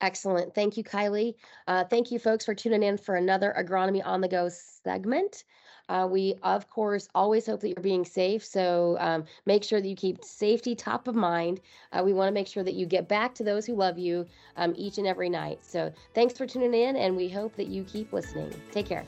Excellent. 0.00 0.54
Thank 0.54 0.76
you, 0.76 0.84
Kylie. 0.84 1.34
Uh, 1.66 1.82
thank 1.82 2.12
you, 2.12 2.20
folks, 2.20 2.44
for 2.44 2.54
tuning 2.54 2.84
in 2.84 2.96
for 2.96 3.16
another 3.16 3.52
Agronomy 3.58 4.06
on 4.06 4.20
the 4.20 4.28
Go 4.28 4.48
segment. 4.48 5.42
Uh, 5.90 6.06
we, 6.06 6.36
of 6.44 6.70
course, 6.70 7.08
always 7.16 7.46
hope 7.46 7.60
that 7.60 7.68
you're 7.68 7.82
being 7.82 8.04
safe. 8.04 8.44
So 8.44 8.96
um, 9.00 9.24
make 9.44 9.64
sure 9.64 9.80
that 9.80 9.88
you 9.88 9.96
keep 9.96 10.22
safety 10.24 10.76
top 10.76 11.08
of 11.08 11.16
mind. 11.16 11.60
Uh, 11.92 12.02
we 12.04 12.12
want 12.12 12.28
to 12.28 12.32
make 12.32 12.46
sure 12.46 12.62
that 12.62 12.74
you 12.74 12.86
get 12.86 13.08
back 13.08 13.34
to 13.34 13.44
those 13.44 13.66
who 13.66 13.74
love 13.74 13.98
you 13.98 14.24
um, 14.56 14.72
each 14.76 14.98
and 14.98 15.06
every 15.06 15.28
night. 15.28 15.58
So 15.64 15.92
thanks 16.14 16.38
for 16.38 16.46
tuning 16.46 16.74
in, 16.74 16.96
and 16.96 17.16
we 17.16 17.28
hope 17.28 17.56
that 17.56 17.66
you 17.66 17.82
keep 17.82 18.12
listening. 18.12 18.54
Take 18.70 18.86
care. 18.86 19.04